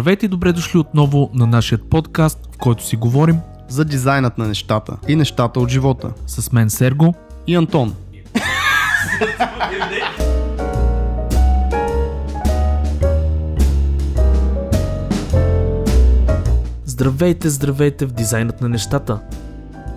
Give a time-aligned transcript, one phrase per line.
[0.00, 3.36] Здравейте и добре дошли отново на нашия подкаст, в който си говорим
[3.68, 6.12] за дизайнът на нещата и нещата от живота.
[6.26, 7.14] с мен Серго.
[7.46, 7.94] И Антон.
[16.84, 19.20] Здравейте, здравейте в дизайнът на нещата.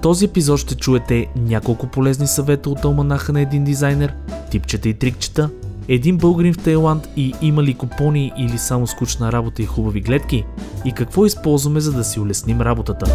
[0.02, 4.13] Този епизод ще чуете няколко полезни съвета от алманаха на един дизайнер,
[4.52, 5.49] типчета и трикчета,
[5.88, 10.46] един българин в Тайланд и има ли купони или само скучна работа и хубави гледки
[10.86, 13.06] и какво използваме за да си улесним работата.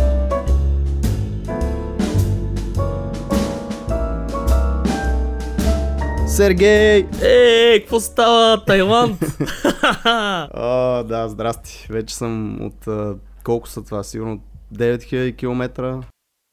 [6.26, 7.06] Сергей!
[7.22, 9.20] Ей, какво става, Тайланд?
[10.54, 11.86] О, да, здрасти.
[11.90, 12.88] Вече съм от...
[13.44, 14.02] колко са това?
[14.02, 14.40] Сигурно
[14.74, 16.00] 9000 км.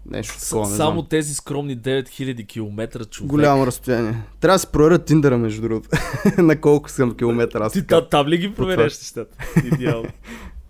[0.05, 1.07] Нещо такова, не Само знам.
[1.09, 3.29] тези скромни 9000 км човек.
[3.29, 4.23] Голямо разстояние.
[4.39, 5.89] Трябва да си проверя Тиндъра, между другото.
[6.37, 7.59] на колко съм километра.
[7.59, 8.01] Аз Ти така.
[8.01, 9.37] та, там ли ги проверяш нещата?
[9.65, 10.09] Идеално.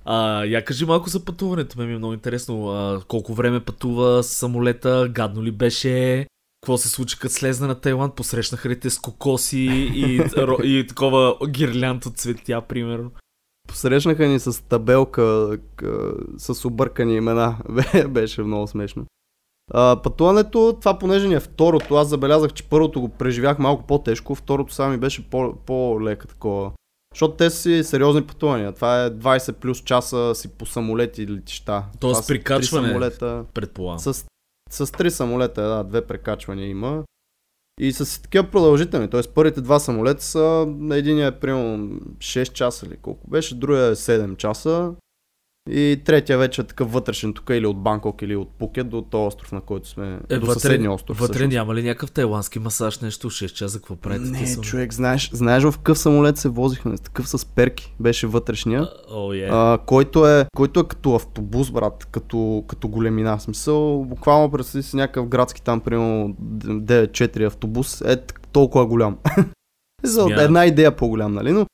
[0.08, 2.70] А, я кажи малко за пътуването, ме ми е много интересно.
[2.70, 6.26] А, колко време пътува с самолета, гадно ли беше,
[6.62, 9.58] какво се случи като слезна на Тайланд, посрещнаха ли те с кокоси
[9.96, 13.12] и, ро- и такова гирлянд от цветя, примерно.
[13.68, 15.58] Посрещнаха ни с табелка
[16.38, 17.58] с объркани имена.
[17.70, 19.06] Бе- Беше много смешно.
[19.74, 24.36] А, пътуването, това понеже ни е второто, аз забелязах, че първото го преживях малко по-тежко,
[24.36, 26.72] второто само ми беше по- по-лека такова.
[27.14, 28.72] Защото те си сериозни пътувания.
[28.72, 31.84] Това е 20 плюс часа си по самолети и летища.
[32.00, 32.88] Тоест Това прикачване.
[32.88, 33.46] самолета.
[33.54, 34.00] Предполагам.
[34.00, 34.26] С,
[34.70, 37.04] с три самолета, да, две прекачвания има.
[37.80, 39.10] И с такива продължителни.
[39.10, 39.22] Т.е.
[39.36, 41.78] първите два самолета са на единия е примерно
[42.18, 44.94] 6 часа или колко беше, другия е 7 часа.
[45.70, 49.28] И третия вече е такъв вътрешен тук или от Банкок или от Пукет до този
[49.28, 50.20] остров, на който сме.
[50.30, 51.20] Е, до вътре, съседния остров.
[51.20, 51.54] вътре всъщност.
[51.54, 54.32] няма ли някакъв тайландски масаж, нещо 6 часа, какво правите?
[54.32, 54.62] Не, са?
[54.62, 56.98] човек, знаеш, знаеш в какъв самолет се возихме?
[56.98, 57.96] С такъв с перки.
[58.00, 58.90] Беше вътрешния.
[59.12, 59.48] О, е.
[59.52, 63.38] А, който, е, който е като автобус, брат, като, като големина.
[63.38, 68.18] В смисъл, буквално представи си някакъв градски там, примерно 9-4 автобус, е
[68.52, 69.18] толкова голям.
[70.04, 71.52] За една идея по-голям, нали?
[71.52, 71.66] Но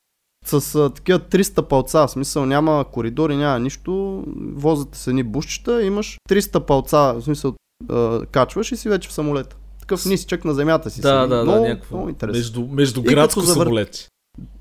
[0.46, 4.24] с а, такива 300 палца, в смисъл няма коридори, няма нищо,
[4.56, 7.54] возят се едни бушчета, имаш 300 палца, в смисъл
[7.90, 9.56] а, качваш и си вече в самолета.
[9.80, 11.02] Такъв нисичък на земята си.
[11.02, 11.30] Да, си.
[11.30, 11.96] да, да, много, някакво.
[11.96, 12.38] много интересно.
[12.38, 14.08] Между, между градско самолет.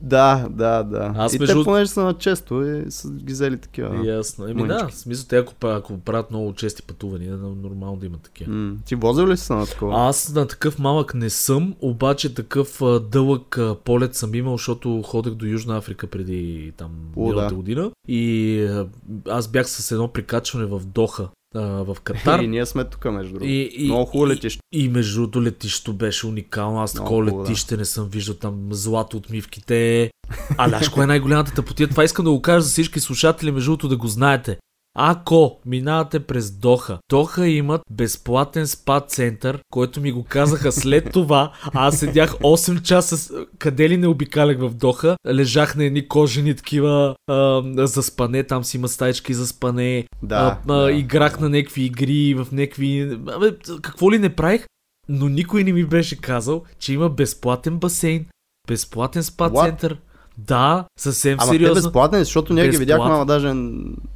[0.02, 1.14] Да, да, да.
[1.16, 4.06] Аз и между- те понеже са на често и са ги взели такива.
[4.06, 4.48] Ясно.
[4.48, 8.18] Еми да, в смисъл те ако, ако правят много чести пътувания, е нормално да има
[8.18, 8.52] такива.
[8.52, 10.08] М, Ти возил ли си на такова?
[10.08, 15.02] Аз на такъв малък не съм, обаче такъв а, дълъг а, полет съм имал, защото
[15.02, 17.54] ходех до Южна Африка преди там миналата да.
[17.54, 17.90] година.
[18.08, 18.86] И а,
[19.28, 22.40] аз бях с едно прикачване в Доха, а, в Катар.
[22.40, 23.46] И ние сме тук, между другото.
[23.46, 24.60] И, и, Много хубаво и- летище.
[24.72, 26.80] И между другото летището беше уникално.
[26.80, 27.42] Аз такова хубаво, да.
[27.42, 30.10] летище не съм виждал там злато отмивките.
[30.56, 31.88] А ляш, кое е най-голямата тъпотия?
[31.88, 34.56] Това искам да го кажа за всички слушатели, между другото да го знаете.
[35.02, 41.52] Ако минавате през Доха, Доха имат безплатен спа център, който ми го казаха след това.
[41.64, 46.08] А Аз седях 8 часа, с- къде ли не обикалях в Доха, лежах на едни
[46.08, 50.36] кожени такива а, за спане, там си има стаечки за спане, Да,
[50.68, 50.92] а, а, да.
[50.92, 53.00] играх на някакви игри, в някакви...
[53.28, 53.50] Абе,
[53.82, 54.66] какво ли не правих,
[55.08, 58.26] но никой не ми беше казал, че има безплатен басейн,
[58.68, 59.64] безплатен спа What?
[59.64, 59.98] център.
[60.46, 61.74] Да, съвсем Ама те сериозно.
[61.74, 62.84] безплатни, защото ние ги Безплатни.
[62.84, 63.54] видяхме, ама даже...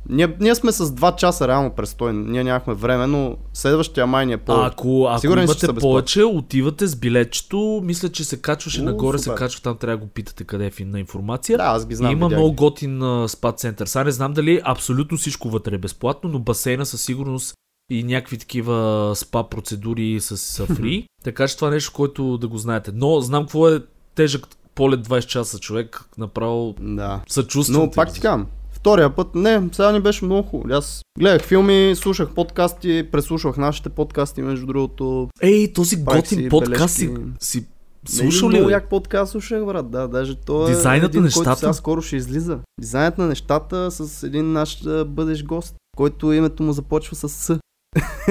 [0.09, 2.13] Ние, ние сме с 2 часа реално престой.
[2.13, 4.53] Ние нямахме време, но следващия май ни е по...
[4.53, 7.81] А ако, ако Сигурен имате повече, отивате с билетчето.
[7.85, 9.37] Мисля, че се качваше У, нагоре, се супер.
[9.39, 11.59] качва там, трябва да го питате къде е финна информация.
[11.59, 12.13] Да, аз ги знам.
[12.13, 12.57] Има видях много ги.
[12.57, 13.87] готин спа център.
[13.87, 17.55] Сега не знам дали абсолютно всичко вътре е безплатно, но басейна със сигурност
[17.91, 21.07] и някакви такива спа процедури с фри.
[21.25, 22.91] така че това е нещо, което да го знаете.
[22.95, 23.81] Но знам какво е
[24.15, 26.05] тежък полет 20 часа човек.
[26.19, 27.21] Направо Да.
[27.29, 27.83] съчувствам.
[27.83, 30.75] Но пак ти казвам, втория път, не, сега ни беше много хубаво.
[30.75, 35.29] Аз гледах филми, слушах подкасти, преслушвах нашите подкасти, между другото.
[35.41, 37.67] Ей, този готин подкаст си, си
[38.09, 38.57] Слушал ли?
[38.57, 41.57] Много як подкаст слушах, брат, да, даже то е Дизайнът на един, който нещата?
[41.57, 42.59] сега скоро ще излиза.
[42.81, 47.59] Дизайнът на нещата с един наш бъдещ гост, който името му започва с С.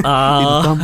[0.04, 0.76] А,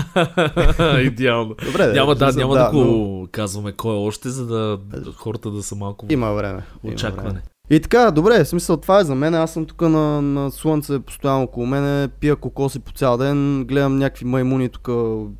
[1.01, 1.55] идеално.
[1.65, 4.79] Добре, да, Няма да, няма да, го казваме кой е още, за да
[5.15, 6.63] хората да са малко Има време.
[6.83, 7.41] очакване.
[7.69, 9.35] И така, добре, в смисъл това е за мен.
[9.35, 13.97] Аз съм тук на, на слънце, постоянно около мене, пия кокоси по цял ден, гледам
[13.97, 14.89] някакви маймуни тук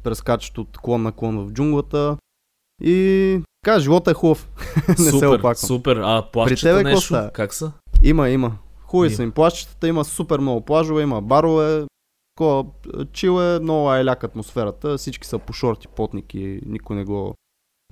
[0.04, 2.18] прескачат от клон на клон в джунглата.
[2.84, 4.50] И така, живота е хубав.
[4.88, 5.56] Не се опаквам.
[5.56, 5.98] супер.
[6.04, 7.30] А плащата тебе нещо?
[7.34, 7.72] Как са?
[8.04, 8.52] Има, има.
[8.86, 11.86] Хубави са им плащата, има супер много плажове, има барове.
[12.40, 12.66] Такова,
[13.14, 14.98] чил е, много айляк атмосферата.
[14.98, 17.36] Всички са по шорти, потники, никой не го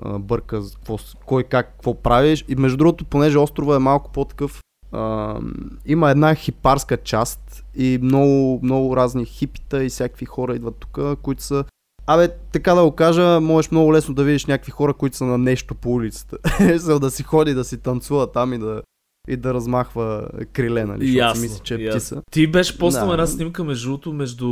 [0.03, 2.45] а, бърка какво, кой как, какво правиш.
[2.47, 4.61] И между другото, понеже острова е малко по-такъв
[4.91, 5.39] а,
[5.85, 11.43] има една хипарска част и много, много разни хипита и всякакви хора идват тук, които
[11.43, 11.65] са
[12.05, 15.37] Абе, така да го кажа, можеш много лесно да видиш някакви хора, които са на
[15.37, 16.37] нещо по улицата.
[16.79, 18.81] За да си ходи, да си танцува там и да,
[19.27, 21.17] и да размахва криле, нали?
[21.17, 22.21] Ясно, мисли, че е птица.
[22.31, 23.13] Ти беше поснал Да.
[23.13, 24.47] една снимка между другото, между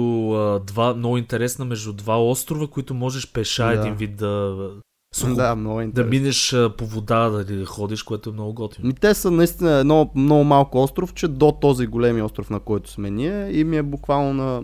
[0.65, 3.73] два, много интересна, между два острова, които можеш пеша Да.
[3.73, 4.55] един вид да...
[5.15, 6.09] Сухо, Да, много да интересно.
[6.09, 8.93] минеш а, по вода, да, да ходиш, което е много готино.
[9.01, 13.09] Те са наистина едно много малко остров, че до този големи остров, на който сме
[13.09, 14.63] ние, и ми е буквално на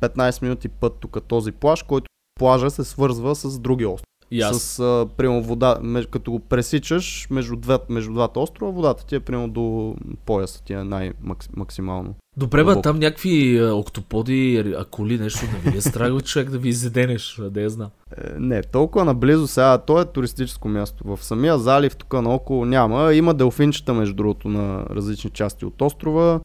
[0.00, 2.06] 15 минути път тук този плаж, който
[2.38, 4.09] плажа се свързва с други острови.
[4.30, 4.62] И аз.
[4.62, 9.14] С, а, примерно, вода, меж, като го пресичаш между, две, между двата острова, водата ти
[9.14, 9.94] е примерно до
[10.26, 12.14] пояса ти е най-максимално.
[12.36, 17.40] Добре, бе, там някакви октоподи, акули, нещо да ви е страх, човек да ви изеденеш,
[17.50, 17.90] да я знам.
[18.16, 21.16] Е, не, толкова наблизо сега, то е туристическо място.
[21.16, 23.14] В самия залив тук наоколо няма.
[23.14, 26.40] Има делфинчета, между другото, на различни части от острова.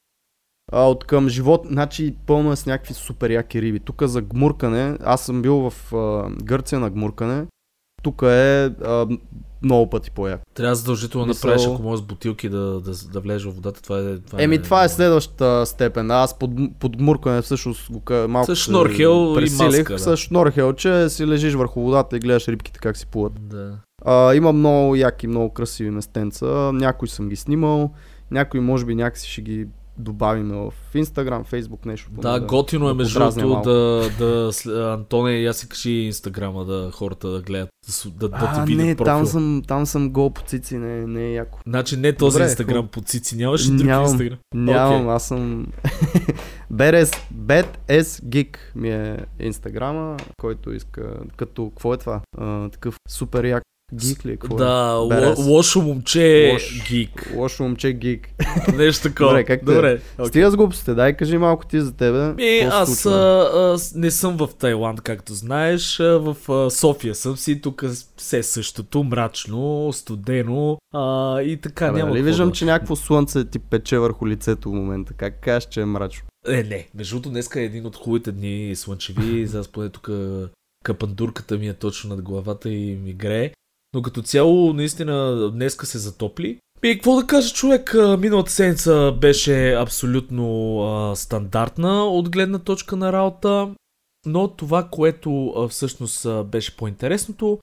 [0.71, 3.79] А от към живот, значи пълно е с някакви супер яки риби.
[3.79, 7.45] Тук за гмуркане, аз съм бил в а, Гърция на гмуркане.
[8.05, 9.07] Тук е а,
[9.61, 10.41] много пъти по-як.
[10.53, 13.81] Трябва задължително да Мисъл- направиш, ако можеш с бутилки да, да, да влезеш в водата.
[13.81, 16.11] Това е, това Еми, това е следващата степен.
[16.11, 19.99] Аз под, под гмуркане всъщност го малко С се шнорхел и маска, да.
[19.99, 23.33] С шнорхел, че си лежиш върху водата и гледаш рибките как си плуват.
[23.49, 23.77] Да.
[24.05, 26.71] А, има много яки, много красиви местенца.
[26.73, 27.91] Някои съм ги снимал,
[28.31, 29.67] някои може би някакси ще ги
[29.97, 32.09] добавим в Instagram, Facebook, нещо.
[32.11, 36.65] Да, готино е да между подразня другото да, да, сл- Антоне, я си кажи инстаграма
[36.65, 37.69] да хората да гледат,
[38.05, 39.13] да, да, да а, ти видят не, профил.
[39.13, 41.59] там съм, там съм гол по цици, не, не е яко.
[41.67, 42.91] Значи не този Добре, инстаграм хубаво.
[42.91, 44.05] по цици, нямаш ли друг Нямам.
[44.11, 44.37] инстаграм?
[44.53, 45.67] Нямам, аз съм...
[46.73, 52.21] BS, BS Geek ми е инстаграма, който иска, като, какво е това?
[52.37, 54.31] А, такъв супер як гик ли?
[54.31, 54.37] е?
[54.37, 54.95] Какво Да, е?
[54.95, 55.47] ло, Badass.
[55.47, 56.87] лошо момче Лош.
[56.89, 57.31] гик.
[57.35, 58.29] Лошо момче гик.
[58.75, 59.29] Нещо такова.
[59.29, 59.75] Добре, как те е?
[59.75, 60.01] Добре.
[60.17, 60.25] окей.
[60.25, 62.33] Стига с глупостите, дай кажи малко ти за тебе.
[62.33, 63.09] Ми, аз а,
[63.53, 65.97] а, не съм в Тайланд, както знаеш.
[65.97, 67.61] В а, София съм си.
[67.61, 67.83] Тук
[68.17, 72.09] все същото, мрачно, студено а, и така Абе, няма.
[72.11, 72.53] нали виждам, да...
[72.53, 75.13] че някакво слънце ти пече върху лицето в момента.
[75.13, 76.27] Как кажеш, че е мрачно?
[76.47, 76.87] Е, не.
[76.95, 79.47] Между другото, днеска е един от хубавите дни слънчеви.
[79.47, 80.09] За аз поне тук
[80.83, 83.51] капандурката ми е точно над главата и ми грее.
[83.95, 86.59] Но като цяло, наистина, днеска се затопли.
[86.83, 93.13] И какво да кажа, човек, миналата седмица беше абсолютно а, стандартна от гледна точка на
[93.13, 93.69] работа,
[94.25, 97.59] но това, което а, всъщност а, беше по-интересното,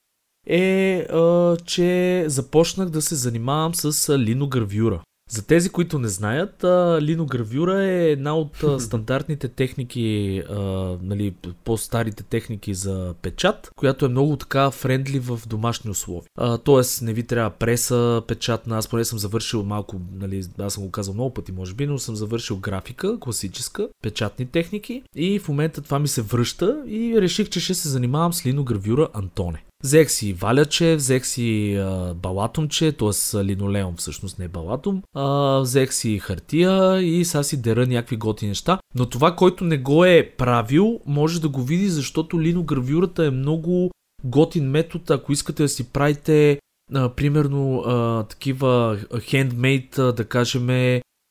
[0.47, 5.01] е, а, че започнах да се занимавам с линогравюра.
[5.33, 6.63] За тези, които не знаят,
[7.01, 10.61] линогравюра е една от стандартните техники, а,
[11.01, 11.33] нали,
[11.63, 16.29] по-старите техники за печат, която е много така френдли в домашни условия.
[16.37, 18.77] А, тоест, не ви трябва преса, печатна.
[18.77, 21.99] Аз поне съм завършил малко, нали, аз съм го казал много пъти, може би, но
[21.99, 27.49] съм завършил графика, класическа, печатни техники и в момента това ми се връща и реших,
[27.49, 29.63] че ще се занимавам с линогравюра Антоне.
[29.83, 33.43] Взех си валяче, взех си а, балатумче, т.е.
[33.43, 38.79] линолеум всъщност не балатум, а, взех си хартия и сега си дера някакви готи неща.
[38.95, 43.91] Но това, който не го е правил, може да го види, защото линогравюрата е много
[44.23, 46.59] готин метод, ако искате да си правите
[46.93, 50.67] а, примерно а, такива хендмейд, да кажем,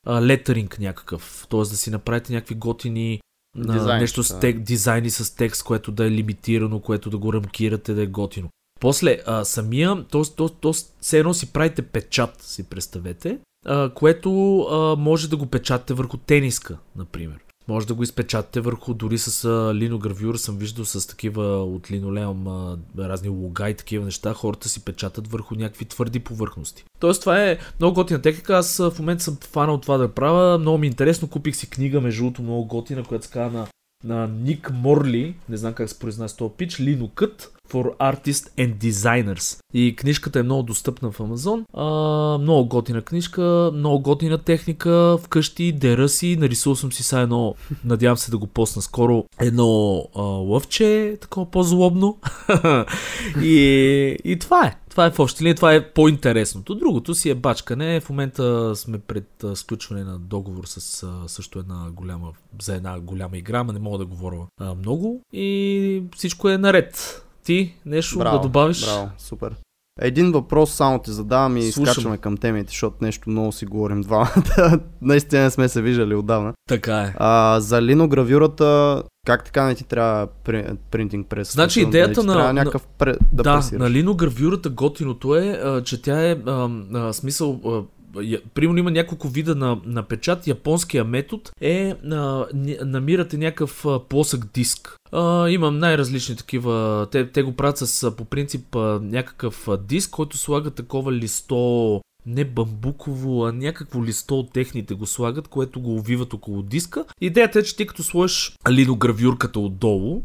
[0.07, 1.47] летеринг някакъв.
[1.49, 1.59] Т.е.
[1.59, 3.19] да си направите някакви готини
[3.55, 7.33] на Дизайн, нещо с тек, дизайни с текст, което да е лимитирано, което да го
[7.33, 8.49] рамкирате, да е готино.
[8.79, 14.59] После, а, самия, то, то, то, все едно си правите печат, си представете, а, което
[14.59, 17.37] а, може да го печатате върху тениска, например.
[17.67, 22.47] Може да го изпечатате върху, дори с линогравюра съм виждал с такива от линолеум
[22.99, 26.83] разни луга и такива неща, хората си печатат върху някакви твърди повърхности.
[26.99, 30.77] Тоест това е много готина техника, аз в момента съм фанал това да правя, много
[30.77, 33.67] ми е интересно, купих си книга между другото много готина, която се казва на
[34.03, 39.59] на Ник Морли, не знам как се произнася този пич, Linukът for Artists and Designers.
[39.73, 41.65] И книжката е много достъпна в Амазон.
[41.73, 41.85] А,
[42.37, 47.55] много готина книжка, много готина техника, вкъщи, дера си, нарисувал съм си сега едно,
[47.85, 52.17] надявам се да го посна скоро, едно а, лъвче, такова по-злобно.
[53.41, 53.57] и,
[54.23, 54.75] и това е.
[54.93, 56.75] Това е в общи линии, това е по-интересното.
[56.75, 57.99] Другото си е бачкане.
[57.99, 62.31] В момента сме пред сключване на договор с също една голяма,
[62.61, 64.37] за една голяма игра, но не мога да говоря
[64.77, 65.21] много.
[65.33, 67.19] И всичко е наред.
[67.43, 68.85] Ти нещо да добавиш?
[68.85, 69.55] Браво, супер.
[69.99, 71.85] Един въпрос само ти задавам и Слушам.
[71.85, 74.79] скачаме към темите, защото нещо много си говорим двамата.
[75.01, 76.53] Наистина сме се виждали отдавна.
[76.69, 77.13] Така е.
[77.17, 81.53] А, за линогравюрата, как така не ти трябва при- принтинг прес?
[81.53, 83.79] Значи идеята ти на- Трябва на- някакъв пре, да, да, пресираш.
[83.79, 87.81] на линогравюрата готиното е, че тя е а, а, смисъл а,
[88.53, 90.47] примерно има няколко вида на, на печат.
[90.47, 92.45] Японския метод е а,
[92.85, 94.95] намирате някакъв плосък диск.
[95.11, 97.07] А, имам най-различни такива.
[97.11, 103.45] Те, те го правят с по принцип някакъв диск, който слага такова листо не бамбуково,
[103.45, 107.05] а някакво листо от техните го слагат, което го увиват около диска.
[107.21, 110.23] Идеята е, че ти като сложиш линогравюрката отдолу,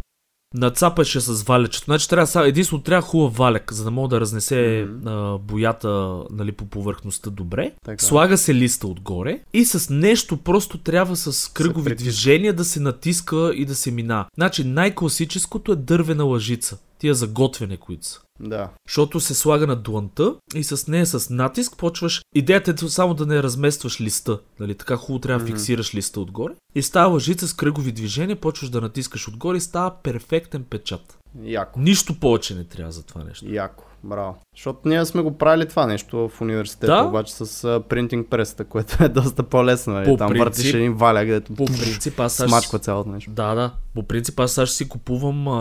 [0.55, 1.85] нацапаш я с валечето.
[1.85, 5.09] Значи трябва единствено трябва хубав валек, за да мога да разнесе Мгм.
[5.09, 7.73] а, боята нали, по повърхността добре.
[7.85, 8.05] Така.
[8.05, 13.53] Слага се листа отгоре и с нещо просто трябва с кръгови движения да се натиска
[13.55, 14.27] и да се мина.
[14.35, 16.79] Значи най-класическото е дървена лъжица.
[16.99, 18.21] Тия за готвене, които са.
[18.41, 18.71] Да.
[18.89, 22.23] Защото се слага на дланта и с нея с натиск почваш.
[22.35, 24.39] Идеята е само да не разместваш листа.
[24.61, 24.75] Нали?
[24.75, 25.57] Така хубаво трябва да Мгм.
[25.57, 26.53] фиксираш листа отгоре.
[26.75, 31.19] И става лъжица с кръгови движения, почваш да натискаш отгоре и става перфектен печат.
[31.43, 31.81] Яко.
[31.81, 33.45] Нищо повече не трябва за това нещо.
[33.49, 33.85] Яко.
[34.05, 34.37] Браво.
[34.57, 37.05] Защото ние сме го правили това нещо в университета, Да.
[37.05, 37.45] обаче с
[37.89, 39.93] принтинг пресата, което е доста по-лесно.
[39.93, 40.05] Нали?
[40.05, 43.31] По Там принцип- въртиш един валяк, където По принцип, аз смачква цялото нещо.
[43.31, 43.73] Да, да.
[43.95, 45.61] По принцип, аз сега си купувам, а,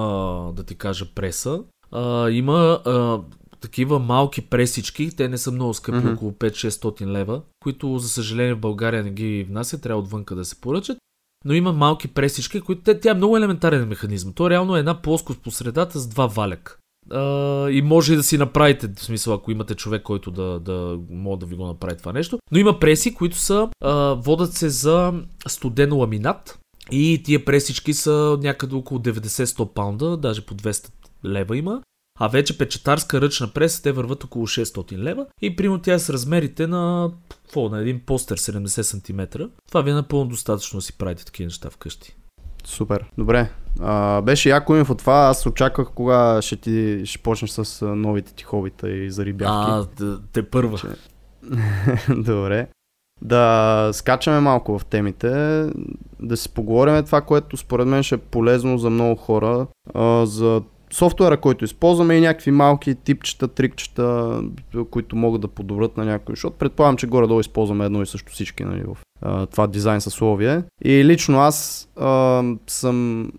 [0.53, 1.59] да ти кажа, преса.
[1.91, 2.53] А, има
[2.85, 3.19] а,
[3.61, 6.13] такива малки пресички, те не са много скъпи, Мгм.
[6.13, 10.61] около 5-600 лева, които, за съжаление, в България не ги внасят, трябва отвънка да се
[10.61, 10.97] поръчат.
[11.45, 14.33] Но има малки пресички, които те, тя е много елементарен механизъм.
[14.33, 16.79] То реално е една плоскост по средата с два валяк.
[17.71, 21.45] И може да си направите, в смисъл, ако имате човек, който да, да може да
[21.45, 22.39] ви го направи това нещо.
[22.51, 25.13] Но има преси, които са, а, водят се за
[25.47, 26.59] студен ламинат.
[26.91, 30.89] И тия пресички са някъде около 90-100 паунда, даже по 200
[31.25, 31.81] лева има.
[32.19, 35.25] А вече печатарска ръчна преса, те върват около 600 лева.
[35.41, 39.43] И примерно тя е с размерите на, какво, на един постер 70 см.
[39.67, 42.15] Това ви е напълно достатъчно да си правите такива неща вкъщи.
[42.67, 43.05] Супер.
[43.17, 43.49] Добре.
[43.81, 45.13] А, беше яко инфо това.
[45.15, 49.71] Аз очаквах кога ще ти ще почнеш с а, новите ти хобита и зарибявки.
[49.71, 50.77] А, т- те първа.
[50.77, 50.87] Че-
[52.13, 52.67] Добре.
[53.21, 55.29] Да скачаме малко в темите,
[56.19, 60.61] да си поговорим това, което според мен ще е полезно за много хора, а, за
[60.93, 64.41] софтуера, който използваме и някакви малки типчета, трикчета,
[64.91, 68.63] които могат да подобрят на някой, защото предполагам, че горе-долу използваме едно и също всички
[68.63, 70.63] нали, в а, това дизайн съсловие.
[70.85, 73.29] И лично аз а, съм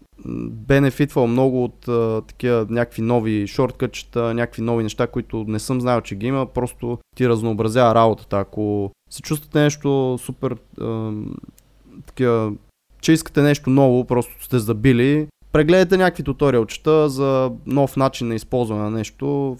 [0.51, 6.01] бенефитвал много от а, такива някакви нови шорткътчета, някакви нови неща, които не съм знаел,
[6.01, 8.39] че ги има, просто ти разнообразява работата.
[8.39, 11.13] Ако се чувствате нещо супер а,
[12.07, 12.53] такива,
[13.01, 18.83] че искате нещо ново, просто сте забили, прегледайте някакви туториалчета за нов начин на използване
[18.83, 19.57] на нещо,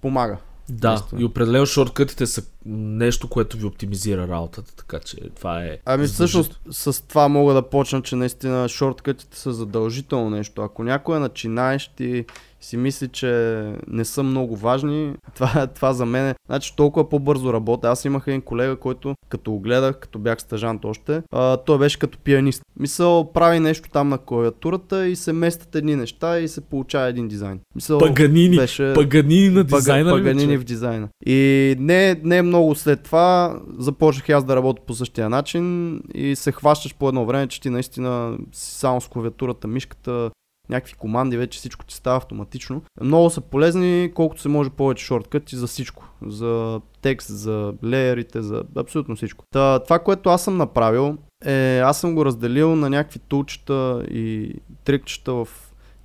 [0.00, 0.38] помага.
[0.68, 1.20] Да, Наистина.
[1.20, 5.78] и определено шорткътите са нещо, което ви оптимизира работата, така че това е...
[5.84, 10.62] Ами всъщност с това мога да почна, че наистина шорткътите са задължително нещо.
[10.62, 12.24] Ако някой е начинаещ и
[12.64, 16.34] си мисли, че не са много важни, това, това за мен е.
[16.46, 17.88] Значи толкова по-бързо работя.
[17.88, 21.98] Аз имах един колега, който като го гледах, като бях стажант още, а, той беше
[21.98, 22.62] като пианист.
[22.80, 27.28] Мисъл, прави нещо там на клавиатурата и се местят едни неща и се получава един
[27.28, 27.60] дизайн.
[27.74, 28.92] Мисъл, Паганини, беше...
[28.94, 30.60] паганини на дизайна ли, бе, Паганини човек?
[30.60, 31.08] в дизайна.
[31.26, 36.52] И не, не много след това започнах аз да работя по същия начин и се
[36.52, 40.30] хващаш по едно време, че ти наистина си само с клавиатурата, мишката,
[40.68, 42.82] някакви команди, вече всичко ти става автоматично.
[43.00, 46.08] Много са полезни, колкото се може повече шорткъти за всичко.
[46.26, 49.44] За текст, за леерите, за абсолютно всичко.
[49.50, 54.54] Та, това, което аз съм направил, е, аз съм го разделил на някакви тулчета и
[54.84, 55.48] трикчета в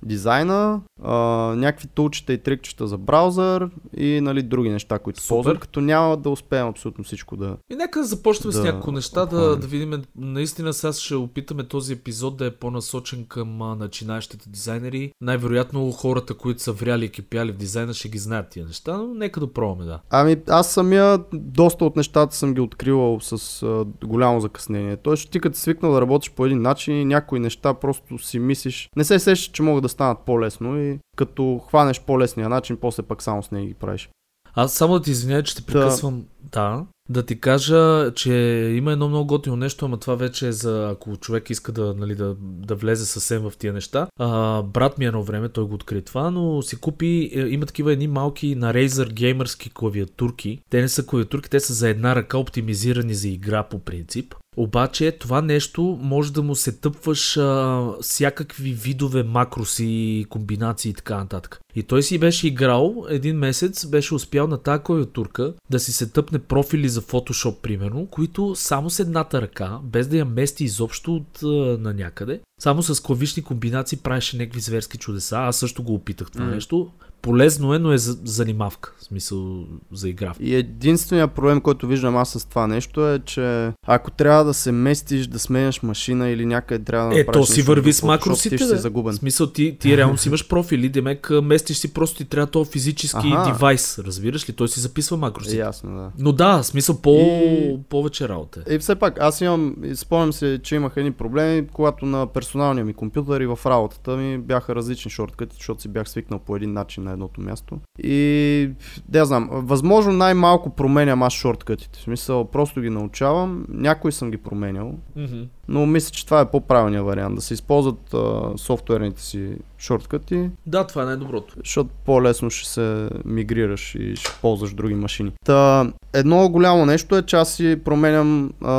[0.02, 1.14] дизайна, а,
[1.56, 5.34] някакви тулчета и трикчета за браузър и нали, други неща, които Супер.
[5.34, 7.56] ползвам, като няма да успеем абсолютно всичко да...
[7.70, 10.02] И нека да започнем с Да няколко неща, да, да видим.
[10.16, 15.12] Наистина сега ще опитаме този епизод да е по-насочен към а, начинаещите дизайнери.
[15.20, 19.14] Най-вероятно хората, които са вряли и кипяли в дизайна, ще ги знаят тия неща, но
[19.14, 20.00] нека да пробваме, да.
[20.10, 24.96] Ами аз самия доста от нещата съм ги откривал с а, голямо закъснение.
[24.96, 29.04] Тоест ти като свикнал да работиш по един начин някои неща просто си мислиш, не
[29.04, 33.42] се сещаш, че могат да станат по-лесно и като хванеш по-лесния начин, после пак само
[33.42, 34.10] с нея ги правиш.
[34.54, 36.24] Аз само да ти извиня, че те прекъсвам.
[36.52, 36.84] Да.
[37.10, 38.32] Да ти кажа, че
[38.76, 42.14] има едно много готино нещо, ама това вече е за ако човек иска да, нали,
[42.14, 44.06] да, да влезе съвсем в тия неща.
[44.20, 47.92] А, брат ми едно време, той го откри това, но си купи, е, има такива
[47.92, 50.60] едни малки на Razer геймърски клавиатурки.
[50.70, 54.34] Те не са клавиатурки, те са за една ръка оптимизирани за игра по принцип.
[54.60, 61.16] Обаче това нещо може да му се тъпваш а, всякакви видове макроси, комбинации и така
[61.16, 61.60] нататък.
[61.74, 66.10] И той си беше играл един месец, беше успял на тази клавиатурка да си се
[66.10, 71.14] тъпне профили за Photoshop, примерно, които само с едната ръка, без да я мести изобщо
[71.14, 71.42] от
[71.82, 75.36] на някъде, само с клавишни комбинации правеше някакви зверски чудеса.
[75.36, 76.54] Аз също го опитах това mm.
[76.54, 76.90] нещо.
[77.22, 80.32] Полезно е, но е за, занимавка, в смисъл за игра.
[80.40, 84.72] И единственият проблем, който виждам аз с това нещо е, че ако трябва да се
[84.72, 88.64] местиш, да сменяш машина или някъде трябва да Е, то си върви с макросите, ти
[88.64, 89.12] ще си загубен.
[89.12, 92.70] В смисъл, ти, ти реално си имаш профили, демек местиш си просто ти трябва този
[92.70, 93.52] физически ага.
[93.52, 94.52] девайс, разбираш ли?
[94.52, 95.56] Той си записва макросите.
[95.56, 96.10] Е, ясно, да.
[96.18, 97.78] Но да, смисъл по, и...
[97.88, 98.64] повече работа.
[98.70, 102.94] И все пак, аз имам, спомням се, че имах едни проблеми, когато на персоналния ми
[102.94, 107.07] компютър и в работата ми бяха различни шорткъти, защото си бях свикнал по един начин
[107.08, 107.78] на едното място.
[107.98, 108.70] И
[109.08, 111.98] да знам, възможно най-малко променям аз шорткътите.
[111.98, 113.64] В смисъл, просто ги научавам.
[113.68, 114.94] Някои съм ги променял.
[115.16, 115.48] Mm-hmm.
[115.68, 117.34] Но мисля, че това е по-правилният вариант.
[117.34, 120.50] Да се използват а, софтуерните си шорткъти.
[120.66, 121.54] Да, това е най-доброто.
[121.56, 125.32] Защото по-лесно ще се мигрираш и ще ползваш други машини.
[125.44, 128.72] Та, едно голямо нещо е, че аз си променям а,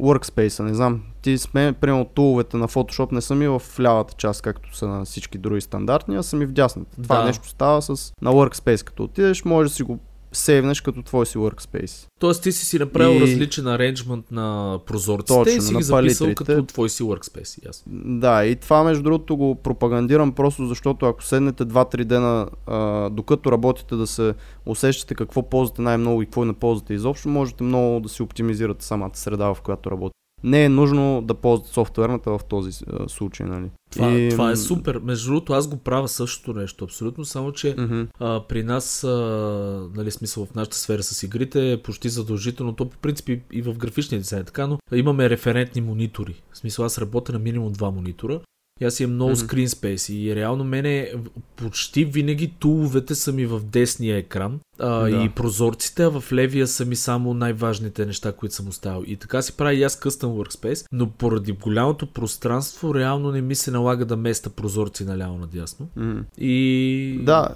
[0.00, 4.42] workspace Не знам, ти сме, примерно туловете на Photoshop не са ми в лявата част,
[4.42, 7.02] както са на всички други стандартни, а са ми в дясната.
[7.02, 7.24] Това да.
[7.24, 8.84] нещо става с на Workspace.
[8.84, 9.98] Като отидеш, може да си го
[10.32, 12.08] сейвнеш като твой си workspace.
[12.20, 13.20] Тоест ти си си направил и...
[13.20, 16.34] различен аренджмент на прозорците Точно, и си ги записал палитрите.
[16.34, 17.68] като твой си workspace.
[17.68, 17.82] Yes.
[18.18, 23.52] Да, и това между другото го пропагандирам просто защото ако седнете 2-3 дена, а, докато
[23.52, 24.34] работите да се
[24.66, 29.10] усещате какво ползвате най-много и какво не ползвате изобщо, можете много да си оптимизирате самата
[29.14, 33.46] среда, в която работите не е нужно да ползват софтуерната в този а, случай.
[33.46, 33.70] Нали?
[33.90, 34.30] Това, и...
[34.30, 35.00] това е супер.
[35.04, 38.06] Между другото, аз го правя същото нещо, абсолютно, само че mm-hmm.
[38.20, 39.08] а, при нас, а,
[39.96, 43.62] нали, смисъл в нашата сфера с игрите е почти задължително, то по принцип и, и
[43.62, 46.42] в графичния дизайн е така, но имаме референтни монитори.
[46.52, 48.40] В смисъл аз работя на минимум два монитора
[48.80, 49.66] и аз имам много mm-hmm.
[49.66, 51.12] screen space и реално мене
[51.56, 55.24] почти винаги туловете са ми в десния екран а, да.
[55.24, 59.04] и прозорците, а в левия са ми само най-важните неща, които съм оставил.
[59.06, 63.54] И така си прави и аз custom workspace, но поради голямото пространство реално не ми
[63.54, 65.88] се налага да места прозорци наляво надясно.
[65.98, 66.24] Mm-hmm.
[66.38, 67.20] И...
[67.22, 67.48] Да,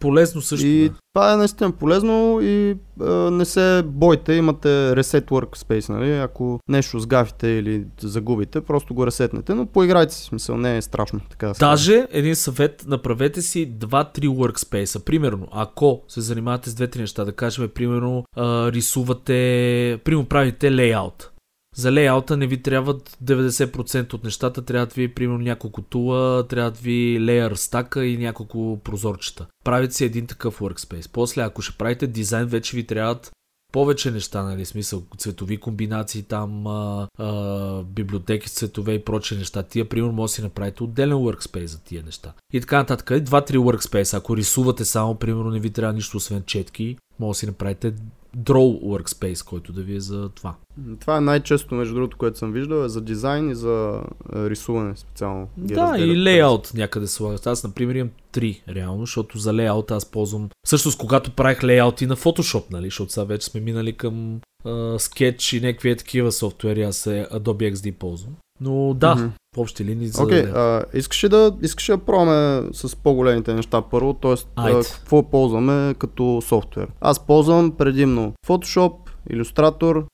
[0.00, 0.66] полезно също.
[0.66, 0.94] И да.
[1.14, 6.12] това е наистина полезно и а, не се бойте, имате Reset Workspace, нали?
[6.12, 11.20] Ако нещо сгафите или загубите, просто го ресетнете, но поиграйте си, смисъл, не е страшно.
[11.30, 15.04] Така Даже един съвет, направете си 2-3 workspace.
[15.04, 21.30] Примерно, ако се занимавате с две-три неща, да кажем, примерно, а, рисувате, примерно правите лейаут
[21.78, 27.20] за лейаута не ви трябват 90% от нещата, трябват ви примерно няколко тула, трябват ви
[27.20, 29.46] леер стака и няколко прозорчета.
[29.64, 31.10] Правите си един такъв workspace.
[31.12, 33.30] После, ако ще правите дизайн, вече ви трябват
[33.72, 39.62] повече неща, нали, смисъл, цветови комбинации там, а, а, библиотеки с цветове и проче неща.
[39.62, 42.32] Тия, примерно, може да си направите отделен workspace за тия неща.
[42.52, 43.20] И така нататък.
[43.20, 44.16] Два-три workspace.
[44.16, 47.94] Ако рисувате само, примерно, не ви трябва нищо освен четки, може да си направите
[48.36, 50.54] Draw Workspace, който да ви е за това.
[51.00, 54.02] Това е най-често, между другото, което съм виждал, е за дизайн и за
[54.34, 55.48] е, рисуване специално.
[55.56, 57.46] Да, и лейаут някъде слагат.
[57.46, 60.48] Аз, например, имам три реално, защото за лейаут аз ползвам...
[60.66, 64.96] Всъщност, когато правих лейаут и на Photoshop, нали, защото сега вече сме минали към uh,
[64.96, 68.36] Sketch и някакви такива софтуери, аз се Adobe XD ползвам.
[68.60, 69.30] Но да, mm-hmm.
[69.56, 70.22] в общи линии за...
[70.22, 74.34] Окей, okay, искаш ли да, искаш да пробваме с по-големите неща първо, т.е.
[74.72, 76.88] какво ползваме като софтуер?
[77.00, 78.94] Аз ползвам предимно Photoshop,
[79.30, 80.04] Illustrator,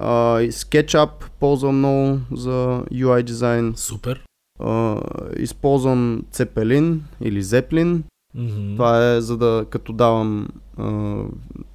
[0.00, 3.72] uh, SketchUp ползвам много за UI дизайн.
[3.76, 4.24] Супер.
[4.60, 8.02] Uh, използвам Cepelin или Zeppelin.
[8.36, 8.76] Mm-hmm.
[8.76, 11.26] Това е за да като давам uh,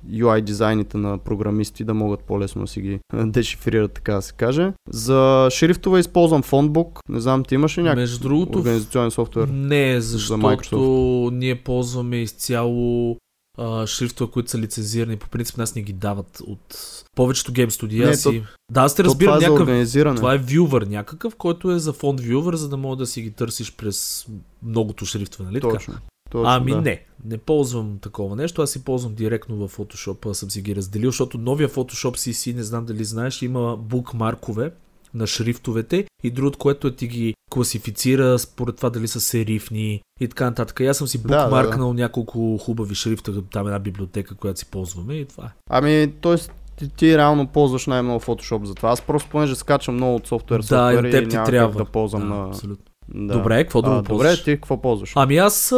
[0.10, 4.74] UI дизайните на програмисти да могат по-лесно да си ги дешифрират, така да се каже.
[4.89, 7.00] За шрифтове използвам Fontbook.
[7.10, 9.48] Не знам, ти имаш ли някакъв другото, организационен софтуер?
[9.48, 13.18] Не, защото за ние ползваме изцяло
[13.58, 15.18] а, шрифтове, които са лицензирани.
[15.18, 16.78] По принцип нас не ги дават от
[17.15, 18.24] повечето гейм студия не, си.
[18.24, 20.15] То, да, аз те разбирам това е някакъв.
[20.15, 23.32] Това е вювър някакъв, който е за фонд вювър, за да мога да си ги
[23.32, 24.28] търсиш през
[24.63, 25.94] многото шрифтове, нали Точно.
[25.94, 26.06] така?
[26.36, 26.82] Точно, ами да.
[26.82, 31.10] не, не ползвам такова нещо, аз си ползвам директно в Photoshop, съм си ги разделил,
[31.10, 34.71] защото новия Photoshop CC, не знам дали знаеш, има букмаркове
[35.13, 40.45] на шрифтовете и другото, което ти ги класифицира според това дали са серифни и така
[40.45, 40.82] нататък.
[40.82, 42.02] аз съм си букмаркнал да, да, да.
[42.02, 45.50] няколко хубави шрифта, там една библиотека, която си ползваме и това е.
[45.69, 46.36] Ами, т.е.
[46.78, 48.89] ти, ти реално ползваш най-много Photoshop за това.
[48.89, 52.21] Аз просто понеже скачам много от софтуер, да, софтуер и, теб ти трябва да ползвам
[52.21, 52.48] да, на...
[52.48, 52.86] Абсолютно.
[53.10, 53.34] Да.
[53.34, 54.08] Добре, какво да ползваш?
[54.08, 55.12] Добре, ти какво ползваш?
[55.15, 55.74] Ами аз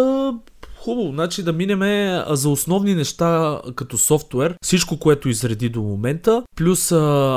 [0.87, 6.43] Хубаво, значи да минеме а, за основни неща като софтуер, всичко, което изреди до момента,
[6.55, 6.95] плюс а,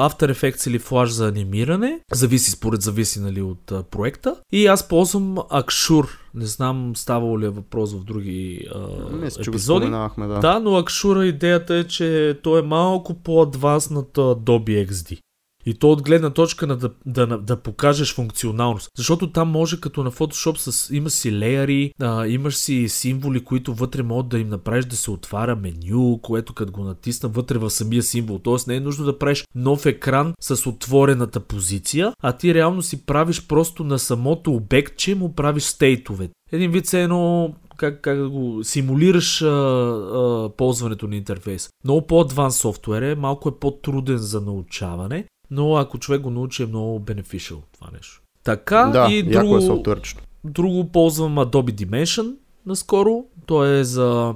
[0.09, 4.37] After Effects или Flash за анимиране, зависи според зависи нали, от а, проекта.
[4.53, 6.19] И аз ползвам Акшур.
[6.35, 8.79] Не знам ставало ли е въпрос в други а,
[9.17, 9.87] Мисля, епизоди.
[9.87, 10.39] да.
[10.41, 15.19] Да, но Акшура идеята е, че той е малко по-адванс над а, Adobe XD.
[15.67, 18.91] И то от гледна точка на да, да, да, покажеш функционалност.
[18.97, 21.93] Защото там може като на Photoshop с, има си леяри,
[22.27, 26.73] имаш си символи, които вътре могат да им направиш да се отваря меню, което като
[26.73, 28.39] го натисна вътре в самия символ.
[28.39, 33.07] Тоест не е нужно да правиш нов екран с отворената позиция, а ти реално си
[33.07, 36.29] правиш просто на самото обект, че му правиш стейтове.
[36.53, 41.69] Един вид се едно как, как да го симулираш а, а, ползването на интерфейс.
[41.85, 46.67] Много по-адванс софтуер е, малко е по-труден за научаване, но ако човек го научи е
[46.67, 48.23] много beneficial това нещо.
[48.45, 50.23] Така да, и друго, е софтуерчето.
[50.45, 52.37] друго ползвам Adobe Dimension
[52.67, 53.25] наскоро.
[53.47, 54.35] То е за...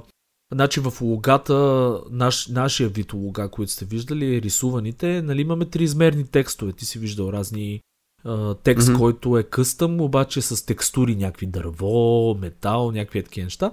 [0.53, 1.53] Значи в логата,
[2.11, 6.73] наш, нашия вид лога, които сте виждали, рисуваните, нали имаме триизмерни текстове.
[6.73, 7.81] Ти си виждал разни
[8.23, 8.99] а, текст, Мгм.
[8.99, 13.71] който е къстъм, обаче с текстури, някакви дърво, метал, някакви такива неща.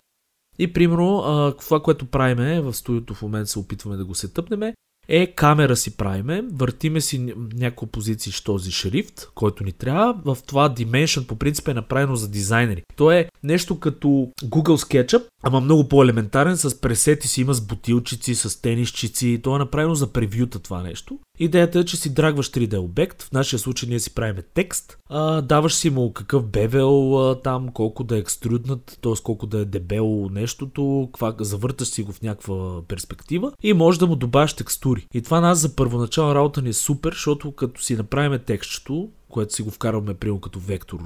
[0.59, 4.33] И примерно, а, това, което правиме в студиото в момента се опитваме да го се
[4.33, 4.75] тъпнеме,
[5.09, 10.35] е камера си правиме, въртиме си ня- няколко позиции с този шрифт, който ни трябва.
[10.35, 12.83] В това Dimension по принцип е направено за дизайнери.
[12.97, 14.09] То е нещо като
[14.45, 19.41] Google SketchUp, ама много по-елементарен, с пресети си има с бутилчици, с тенисчици.
[19.43, 21.19] То е направено за превюта това нещо.
[21.43, 25.43] Идеята е, че си драгваш 3D обект, в нашия случай ние си правиме текст, а,
[25.43, 29.13] даваш си му какъв бевел а, там, колко да е екструднат, т.е.
[29.23, 34.07] колко да е дебело нещото, каква, завърташ си го в някаква перспектива и може да
[34.07, 35.07] му добавиш текстури.
[35.15, 39.55] И това нас за първоначална работа ни е супер, защото като си направим текстчето, което
[39.55, 41.01] си го вкарваме приемо като вектор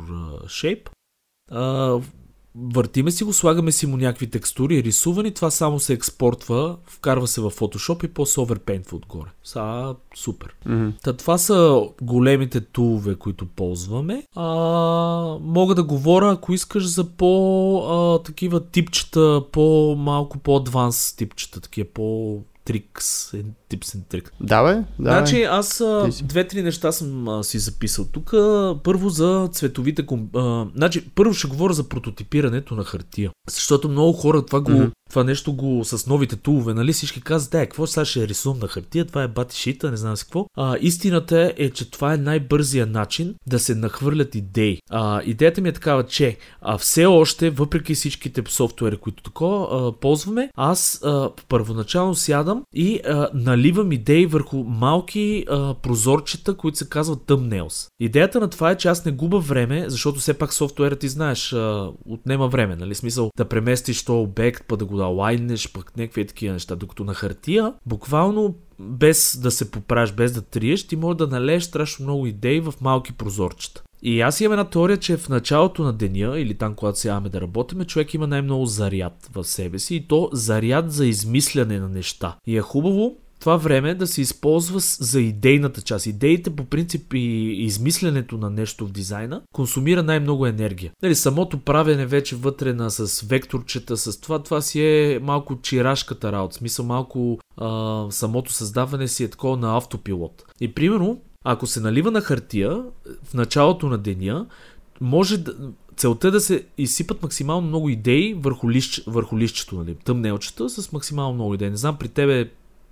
[1.50, 2.00] а,
[2.72, 7.40] въртиме си го, слагаме си му някакви текстури, рисувани, това само се експортва, вкарва се
[7.40, 9.28] в Photoshop и после Overpaint отгоре.
[9.44, 10.54] Са, супер.
[10.66, 10.88] Мгм.
[11.02, 14.22] Та, това са големите тулове, които ползваме.
[14.34, 14.44] А,
[15.40, 22.38] мога да говоря, ако искаш, за по а, такива типчета, по-малко по-адванс типчета, такива по
[22.66, 23.32] трикс,
[23.68, 24.32] типс and трик.
[24.40, 24.84] Да, бе, да.
[24.98, 25.82] Значи аз
[26.22, 28.30] две-три неща съм а, си записал тук.
[28.84, 30.06] Първо за цветовите...
[30.06, 30.28] Ком...
[30.34, 33.30] А, значи първо ще говоря за прототипирането на хартия.
[33.50, 34.70] Защото много хора това го...
[34.70, 34.84] Мгм.
[35.10, 36.92] Това нещо го с новите тулове, нали?
[36.92, 40.16] Всички казват, да, какво сега ще рисувам на хартия, това е бати шита, не знам
[40.16, 40.46] си какво.
[40.56, 44.78] А, истината е, че това е най-бързия начин да се нахвърлят идеи.
[44.90, 49.92] А, идеята ми е такава, че а, все още, въпреки всичките софтуери, които такова а,
[49.92, 56.88] ползваме, аз а, първоначално сядам и а, наливам идеи върху малки а, прозорчета, които се
[56.88, 57.88] казват thumbnails.
[58.00, 61.52] Идеята на това е, че аз не губа време, защото все пак софтуерът ти знаеш,
[61.52, 62.94] а, отнема време, нали?
[62.94, 66.76] Смисъл да преместиш то обект, па да го алайнеш, пък някакви такива неща.
[66.76, 71.62] Докато на хартия, буквално без да се поправиш, без да триеш, ти можеш да налееш
[71.62, 73.82] страшно много идеи в малки прозорчета.
[74.02, 77.40] И аз имам една теория, че в началото на деня, или там, когато сядаме да
[77.40, 82.36] работиме, човек има най-много заряд в себе си и то заряд за измисляне на неща.
[82.46, 86.06] И е хубаво това време да се използва за идейната част.
[86.06, 87.18] Идеите по принцип и
[87.64, 90.92] измисленето на нещо в дизайна консумира най-много енергия.
[91.02, 96.32] Нали, самото правене вече вътре на с векторчета, с това, това си е малко чирашката
[96.32, 96.56] работа.
[96.56, 100.44] Смисъл малко а, самото създаване си е такова на автопилот.
[100.60, 102.82] И примерно, ако се налива на хартия
[103.24, 104.46] в началото на деня,
[105.00, 105.54] може да,
[105.96, 110.92] целта е да се изсипат максимално много идеи върху, лист, върху листчето, нали, тъмнелчета с
[110.92, 111.70] максимално много идеи.
[111.70, 112.50] Не знам при тебе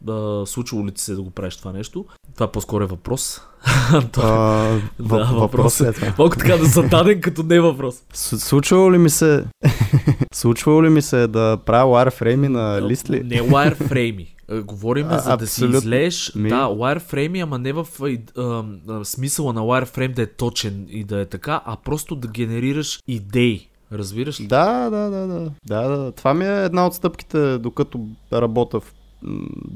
[0.09, 2.05] а, случвало ли ти се да го правиш това нещо?
[2.35, 3.41] Това по-скоро е въпрос.
[4.13, 6.15] Това- А, Да, въп- въпрос е това.
[6.19, 7.95] Мога така да зададен като не въпрос.
[8.13, 9.45] С- Случвало ли ми се...
[10.35, 13.23] Случвало ли ми се да правя wireframe на лист ли?
[13.23, 14.27] Не wireframe.
[14.51, 16.33] Е, Говорим А, за да си излееш.
[16.35, 21.05] Ми- Да, wireframe, ама не в а, а, смисъла на wireframe да е точен и
[21.05, 23.69] да е така, а просто да генерираш идеи.
[23.93, 24.47] Разбираш ли?
[24.47, 26.13] Да, да, да, да, да, да.
[26.13, 28.01] Това ми е една от стъпките, докато
[28.33, 28.93] работя в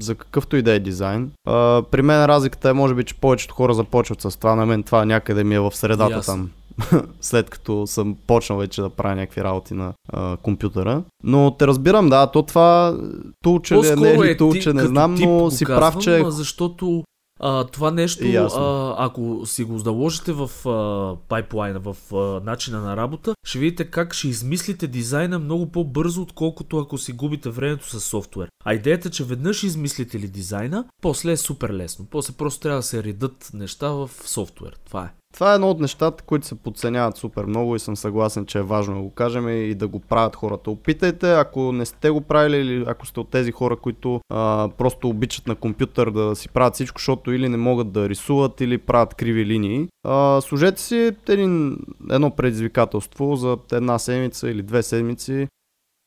[0.01, 1.31] за какъвто и да е дизайн.
[1.47, 4.55] А, при мен разликата е, може би, че повечето хора започват с това.
[4.55, 6.35] На мен това някъде ми е в средата Ясно.
[6.35, 6.51] там.
[7.21, 11.03] След като съм почнал вече да правя някакви работи на а, компютъра.
[11.25, 12.97] Но те разбирам, да, то това
[13.43, 16.21] тулче ли е, не е ли тулче, не знам, но си прав, че...
[16.21, 17.05] а, Защото
[17.39, 18.61] а, това нещо, Ясно.
[18.61, 23.85] а, ако си го заложите в а, пайплайна, в а, начина на работа, ще видите
[23.85, 28.49] как ще измислите дизайна много по-бързо, отколкото ако си губите времето с софтуер.
[28.65, 32.07] А идеята е, че веднъж измислите ли дизайна, после е супер лесно.
[32.11, 34.77] После просто трябва да се редат неща в софтуер.
[34.87, 35.11] Това е.
[35.39, 38.63] Това е едно от нещата, които се подценяват супер много и съм съгласен, че е
[38.63, 40.71] важно да го кажем и да го правят хората.
[40.71, 45.09] Опитайте, ако не сте го правили или ако сте от тези хора, които а, просто
[45.09, 49.15] обичат на компютър да си правят всичко, защото или не могат да рисуват, или правят
[49.15, 51.79] криви линии, а, служете си един,
[52.11, 55.49] едно предизвикателство за една седмица или две седмици,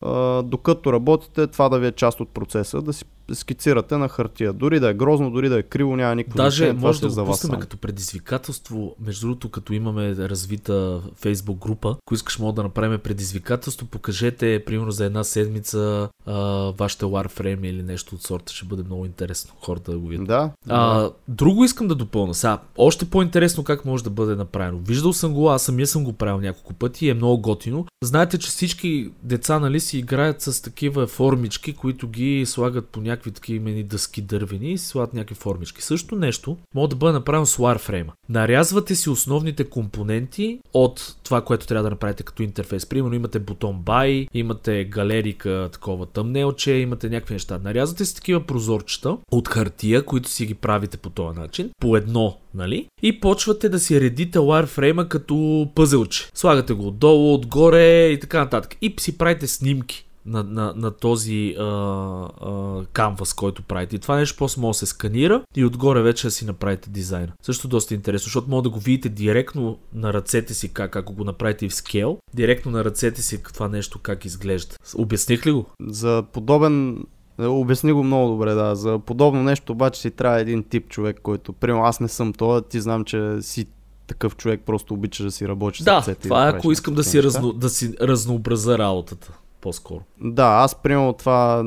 [0.06, 4.54] а, докато работите, това да ви е част от процеса, да си скицирате на хартия.
[4.54, 7.22] Дори да е грозно, дори да е криво, няма никакво Даже значение, може да за
[7.22, 8.96] го вас пуснем като предизвикателство.
[9.00, 14.92] Между другото, като имаме развита фейсбук група, ако искаш мога да направим предизвикателство, покажете, примерно
[14.92, 16.34] за една седмица, а,
[16.78, 18.54] вашите Warframe или нещо от сорта.
[18.54, 20.28] Ще бъде много интересно хората да го видят.
[20.28, 22.34] Да, А, друго искам да допълна.
[22.34, 24.78] Сега, още по-интересно как може да бъде направено.
[24.78, 27.86] Виждал съм го, аз самия съм го правил няколко пъти и е много готино.
[28.04, 33.32] Знаете, че всички деца нали си играят с такива формички, които ги слагат по някакви
[33.32, 35.82] такива имени дъски дървени и си слагат някакви формички.
[35.82, 38.10] Също нещо може да бъде направено с Warframe.
[38.30, 42.86] Нарязвате си основните компоненти от това, което трябва да направите като интерфейс.
[42.86, 47.60] Примерно имате бутон Buy, имате галерика, такова тъмнелче, имате някакви неща.
[47.64, 52.38] Нарязвате си такива прозорчета от хартия, които си ги правите по този начин, по едно,
[52.54, 52.88] нали?
[53.04, 56.30] И почвате да си редите Warframe като пъзелче.
[56.34, 58.76] Слагате го отдолу, отгоре и така нататък.
[58.82, 61.56] И си правите снимки на, на, на този
[62.94, 63.96] канвас, който правите.
[63.96, 67.32] И това нещо после може да се сканира и отгоре вече да си направите дизайна.
[67.42, 71.24] Също доста интересно, защото може да го видите директно на ръцете си, как, ако го
[71.24, 74.76] направите в скел, директно на ръцете си това нещо как изглежда.
[74.96, 75.66] Обясних ли го?
[75.88, 77.04] За подобен
[77.40, 78.76] е, Обясни го много добре, да.
[78.76, 82.62] За подобно нещо обаче си трябва един тип човек, който, примерно аз не съм това,
[82.62, 83.66] ти знам, че си
[84.08, 86.28] такъв човек, просто обичаш да си работиш с Да, ръцете.
[86.28, 89.40] и това е ако искам да си, разно, да си разнообраза работата.
[89.62, 90.02] По-скоро.
[90.22, 91.64] Да, аз примерно това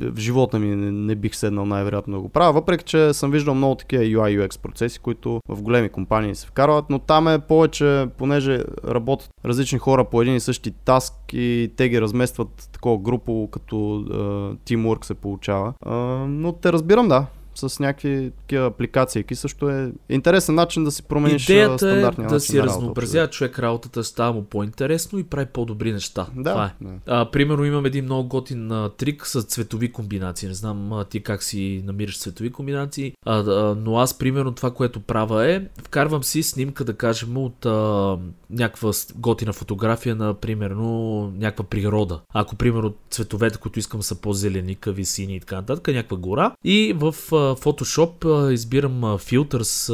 [0.00, 3.54] в живота ми не, не бих седнал най-вероятно да го правя, въпреки че съм виждал
[3.54, 8.08] много такива UI UX процеси, които в големи компании се вкарват, но там е повече,
[8.18, 13.46] понеже работят различни хора по един и същи таск и те ги разместват такова групово,
[13.46, 14.14] като е,
[14.56, 15.72] teamwork се получава.
[15.86, 15.90] Е,
[16.28, 17.26] но те разбирам, да.
[17.56, 22.34] С някакви такива апликации също е интересен начин да си промениш Идеята е стандартния да
[22.34, 26.26] начин си на работа, разнообразява човек работата, става му по-интересно и прави по-добри неща.
[26.36, 26.84] Да, Това е.
[26.84, 26.90] да.
[27.06, 30.48] А, примерно имам един много готин а, трик с цветови комбинации.
[30.48, 34.70] Не знам а, ти как си намираш цветови комбинации, а, а, но аз примерно това,
[34.70, 38.18] което правя е, вкарвам си снимка, да кажем, от а,
[38.50, 42.20] някаква готина фотография на, примерно, някаква природа.
[42.34, 46.52] Ако, примерно, цветовете, които искам са по-зеленикави, сини и така нататък, някаква гора.
[46.64, 49.92] И в а, Photoshop избирам филтър с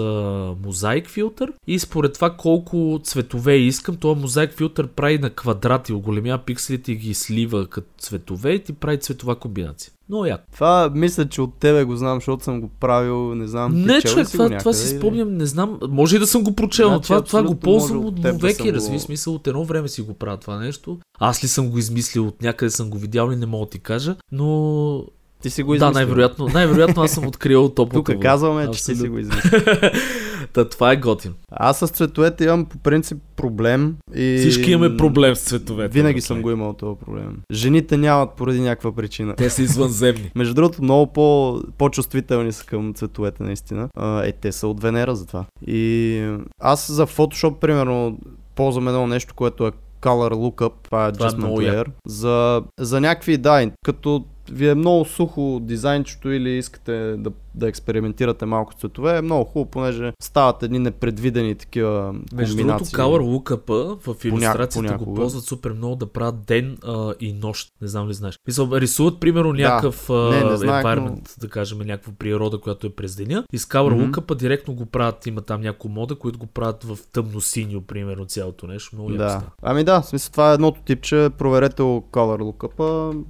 [0.64, 6.38] мозаик филтър и според това колко цветове искам, този мозаик филтър прави на квадрати, оголемя
[6.46, 9.92] пикселите и ги слива като цветове и ти прави цветова комбинация.
[10.08, 10.44] Много яко.
[10.52, 13.82] Това мисля, че от тебе го знам, защото съм го правил, не знам.
[13.82, 15.78] Не, човек, си го това, това си някъде спомням, не знам.
[15.88, 18.32] Може и да съм го прочел, но Значи, това, това го ползвам от от да
[18.32, 20.98] веки, съм разви го- смисъл, от едно време си го правя това нещо.
[21.18, 23.78] Аз ли съм го измислил, от някъде съм го видял и не мога да ти
[23.78, 25.04] кажа, но
[25.42, 25.92] Ти си го да, измислил.
[25.92, 28.12] най-вероятно, най-вероятно аз съм открил топлото.
[28.12, 29.60] Тук казваме, че ти си го измислил.
[30.52, 31.34] Та, това е готин.
[31.50, 33.96] Аз с цветовете имам по принцип проблем.
[34.14, 34.36] И...
[34.40, 35.94] Всички имаме проблем с цветовете.
[35.94, 37.38] Винаги съм го имал този проблем.
[37.52, 39.34] Жените нямат поради някаква причина.
[39.36, 40.30] Те са извънземни.
[40.34, 43.88] Между другото, много по, по-чувствителни са към цветовете, наистина.
[43.96, 45.44] А, е, те са от Венера затова.
[45.66, 48.18] И аз за Photoshop, примерно,
[48.54, 51.86] ползвам едно нещо, което е Color Lookup, това е е Adjustment много Layer.
[52.06, 58.46] За, за някакви, да, като ви е много сухо дизайнчето или искате да, да експериментирате
[58.46, 62.84] малко цветове, е много хубаво, понеже стават едни непредвидени такива Между другото.
[62.84, 63.68] Color Lookup
[64.06, 65.20] в иллюстрацията го понякога.
[65.20, 67.72] ползват супер много да правят ден а, и нощ.
[67.82, 68.38] Не знам ли знаеш.
[68.46, 72.90] Мисъл, рисуват примерно някакъв а, Не, не знаех, environment, да кажем някаква природа, която е
[72.90, 73.44] през деня.
[73.52, 74.10] И с Color Мгм.
[74.12, 75.26] Lookup директно го правят.
[75.26, 78.96] Има там няколко мода, които го правят в тъмно-синьо, примерно цялото нещо.
[78.96, 79.28] Много Да.
[79.28, 79.42] става.
[79.62, 83.22] Ами да, в смисъл това е едното типче, проверете го Color Lookup,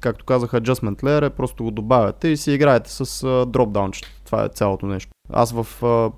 [0.00, 4.08] както казах Adjustment Layer, е просто го добавяте и си играете с uh, дропдаунчета.
[4.24, 5.10] Това е цялото нещо.
[5.32, 6.12] Аз в uh,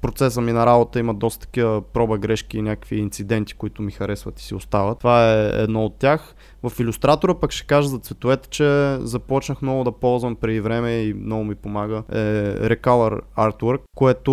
[0.00, 4.40] процеса ми на работа има доста такива проба грешки и някакви инциденти, които ми харесват
[4.40, 4.98] и си остават.
[4.98, 6.34] Това е едно от тях.
[6.62, 11.14] В иллюстратора пък ще кажа за цветовете, че започнах много да ползвам преди време и
[11.14, 12.18] много ми помага е
[12.54, 14.32] Recolor Artwork, което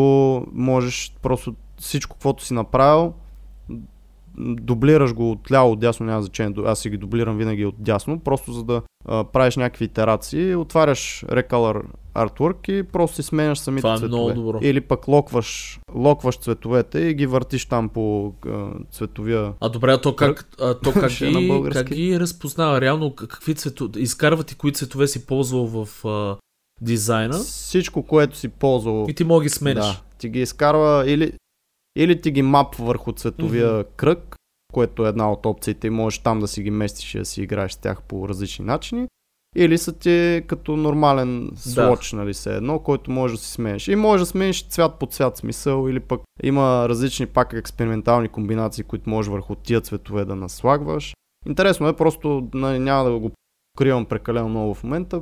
[0.53, 3.13] можеш просто всичко, каквото си направил,
[4.39, 6.53] дублираш го от ляво, от дясно, няма значение.
[6.65, 11.25] Аз си ги дублирам винаги от дясно, просто за да а, правиш някакви итерации, отваряш
[11.27, 11.83] Recolor
[12.17, 14.21] Artwork и просто си сменяш самите Това е цветове.
[14.21, 14.59] много добро.
[14.61, 19.53] Или пък локваш, локваш цветовете и ги въртиш там по а, цветовия.
[19.59, 22.81] А добре, а то как, а, то как, е ги, как ги разпознава?
[22.81, 23.99] Реално какви цветове?
[23.99, 26.37] Изкарва ти кои цветове си ползвал в а,
[26.81, 29.05] дизайна Всичко, което си ползвал.
[29.09, 29.85] и ти мога ги смениш.
[29.85, 31.33] Да, ти ги изкарва или
[31.97, 33.87] Или ти ги мапва върху цветовия mm-hmm.
[33.95, 34.35] кръг,
[34.73, 37.41] което е една от опциите и можеш там да си ги местиш и да си
[37.41, 39.07] играеш с тях по различни начини.
[39.59, 42.17] Или са ти като нормален слоч, да.
[42.17, 43.87] нали се едно, който може да си смениш.
[43.87, 48.83] И може да смениш цвят по цвят смисъл, или пък има различни пак експериментални комбинации,
[48.83, 51.13] които можеш върху тия цветове да наслагваш.
[51.47, 53.31] Интересно е, просто нали, няма да го
[53.77, 55.21] покривам прекалено много в момента.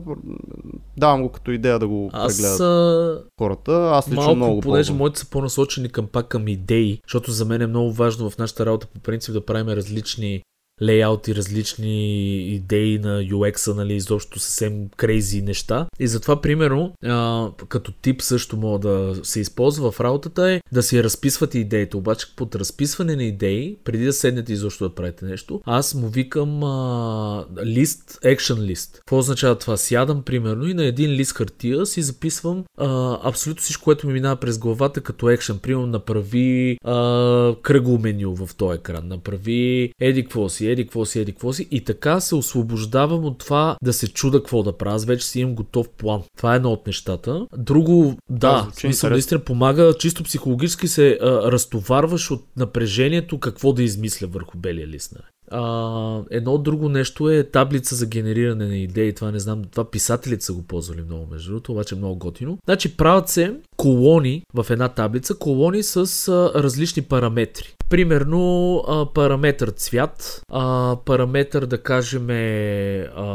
[0.97, 3.23] Давам го като идея да го Аз, прегледат а...
[3.39, 3.89] хората.
[3.93, 4.97] Аз лично малко, много понеже ползвам.
[4.97, 8.65] моите са по-насочени към пак към идеи, защото за мен е много важно в нашата
[8.65, 10.41] работа по принцип да правим различни
[10.81, 15.87] лейаути, различни идеи на UX-а, нали, изобщо съвсем крейзи неща.
[15.99, 20.83] И затова, примерно, а, като тип също мога да се използва в работата е да
[20.83, 21.97] си разписвате идеите.
[21.97, 26.63] Обаче под разписване на идеи, преди да седнете изобщо да правите нещо, аз му викам
[26.63, 28.97] а, лист, action лист.
[28.97, 29.77] Какво означава това?
[29.77, 34.35] Сядам, примерно, и на един лист хартия си записвам а, абсолютно всичко, което ми минава
[34.35, 35.59] през главата като екшен.
[35.59, 41.19] Примерно, направи а, кръгло меню в този екран, направи еди какво си, еди какво си,
[41.19, 44.95] еди какво си и така се освобождавам от това да се чуда какво да правя.
[44.95, 46.21] Аз вече си имам готов план.
[46.37, 47.47] Това е едно от нещата.
[47.57, 53.83] Друго, да, звучи смисъл, наистина помага, чисто психологически се а, разтоварваш от напрежението какво да
[53.83, 55.11] измисля върху белия лист.
[55.11, 55.25] нали.
[55.51, 59.13] А, едно друго нещо е таблица за генериране на идеи.
[59.13, 62.57] Това не знам, това писателите са го ползвали много, между другото, обаче е много готино.
[62.65, 67.75] Значи правят се колони в една таблица, колони с а, различни параметри.
[67.89, 73.25] Примерно а, параметър цвят, а, параметър да кажем е, а,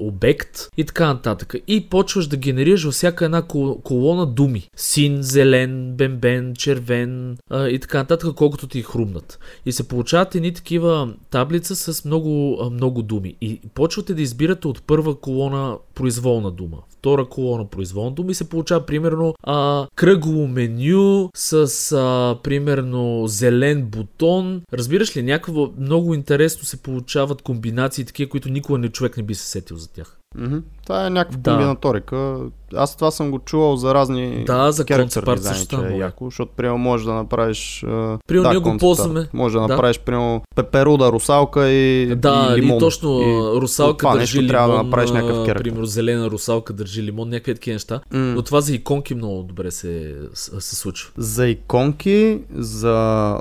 [0.00, 1.54] обект и така нататък.
[1.68, 4.68] И почваш да генерираш във всяка една кол- колона думи.
[4.76, 9.38] Син, зелен, бенбен, червен а, и така нататък, колкото ти хрумнат.
[9.66, 13.34] И се получават едни такива таблица с много, много думи.
[13.40, 18.48] И почвате да избирате от първа колона произволна дума, втора колона произволна дума и се
[18.48, 21.52] получава примерно а, кръгло меню с
[21.92, 24.62] а, примерно зелен бутон.
[24.72, 29.34] Разбираш ли, някакво много интересно се получават комбинации, такива, които никога не човек не би
[29.34, 30.18] се сетил за тях.
[30.36, 30.58] Мгм.
[30.88, 31.50] Това е някаква Да.
[31.50, 32.36] комбинаторика.
[32.74, 35.96] Аз това съм го чувал за разни Да, за концепт арт също че става е
[35.96, 37.80] яко, защото примерно можеш да направиш...
[38.26, 39.28] Примерно да, ние го ползваме.
[39.32, 39.68] Може да Да.
[39.68, 42.78] направиш примерно пеперуда, русалка и, Да, и и, лимон.
[42.78, 45.62] точно И и русалка това държи нещо трябва лимон, да направиш някакъв а, керактер.
[45.64, 48.00] примерно зелена русалка държи лимон, някакви такива неща.
[48.12, 48.18] М.
[48.18, 51.10] Но това за иконки много добре се, се, случва.
[51.16, 52.94] За иконки, за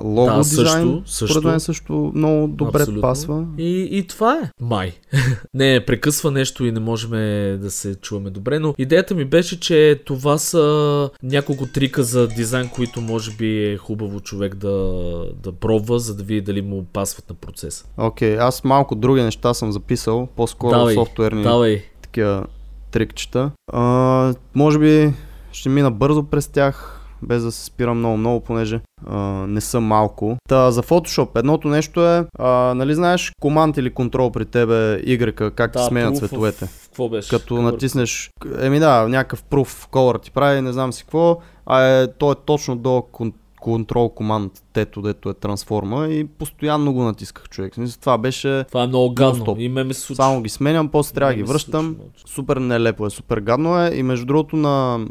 [0.04, 1.28] лого Да, дизайн, също.
[1.28, 3.02] според мен също много добре Абсолютно.
[3.02, 3.46] пасва.
[3.58, 4.50] И, и това е.
[4.62, 4.94] Май.
[5.54, 10.02] не, прекъсва нещо и не можем да се чуваме добре, но идеята ми беше, че
[10.06, 14.78] това са няколко трика за дизайн, които може би е хубаво човек да,
[15.43, 17.86] да пробва, за да види дали му пасват на процеса.
[17.97, 21.84] Окей, аз малко други неща съм записал, по-скоро Давай, софтуерни Давай.
[22.02, 22.45] такива
[22.91, 23.52] трикчета.
[23.73, 25.13] А, може би
[25.52, 30.38] ще мина бързо през тях, без да се спирам много-много, понеже а, не са малко.
[30.49, 35.51] Та, за Photoshop едното нещо е, а, нали знаеш команд или контрол при тебе Y,
[35.51, 36.65] как ти сменят proof цветовете.
[36.65, 37.30] of- Какво беше?
[37.30, 37.62] Като Color.
[37.62, 42.32] натиснеш, еми да, някакъв proof color ти прави, не знам си какво, а е, то
[42.32, 47.73] е точно до кон- контрол команд, тето, дето е трансформа и постоянно го натисках човек.
[47.73, 49.56] В смисъл, Това беше, Това е много гадно.
[49.58, 50.15] И ме се случи.
[50.15, 51.95] само ги сменям, после трябва да ги се връщам.
[51.95, 52.34] случи.
[52.34, 55.06] Супер нелепо е, супер гадно е и между другото на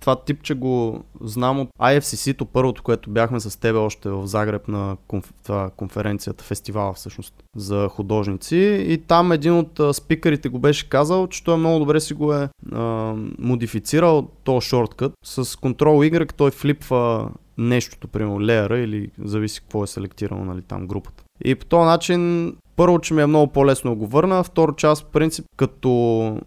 [0.00, 4.68] това тип, че го знам от IFCC-то, първото, което бяхме с тебе още в Загреб
[4.68, 5.32] на конф...
[5.44, 11.26] това, конференцията, фестивала всъщност за художници и там един от а, спикерите го беше казал,
[11.26, 16.50] че той много добре си го е а, модифицирал този шорткът с Ctrl Y, той
[16.50, 21.24] флипва нещото, примерно леера или зависи какво е селектирано нали, там групата.
[21.44, 25.02] И по този начин първо, че ми е много по-лесно да го върна, второ част,
[25.02, 26.38] в принцип, като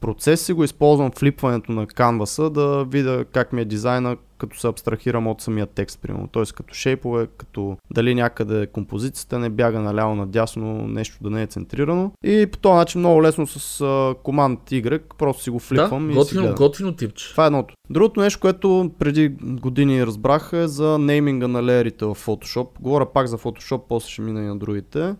[0.00, 4.68] процес си го използвам флипването на канваса да видя как ми е дизайна, като се
[4.68, 6.28] абстрахирам от самия текст, примерно.
[6.28, 6.42] Т.е.
[6.54, 12.12] като шейпове, като дали някъде композицията не бяга наляво надясно, нещо да не е центрирано.
[12.24, 16.24] И по този начин много лесно с команд Y просто си го флипвам да, и
[16.24, 16.54] си гледам.
[16.54, 17.30] готино типче.
[17.30, 17.74] Това е едното.
[17.90, 22.68] Другото нещо, което преди години разбрах е за нейминга на леерите в Photoshop.
[22.80, 25.14] Говоря пак за Photoshop, после ще мина и на другите.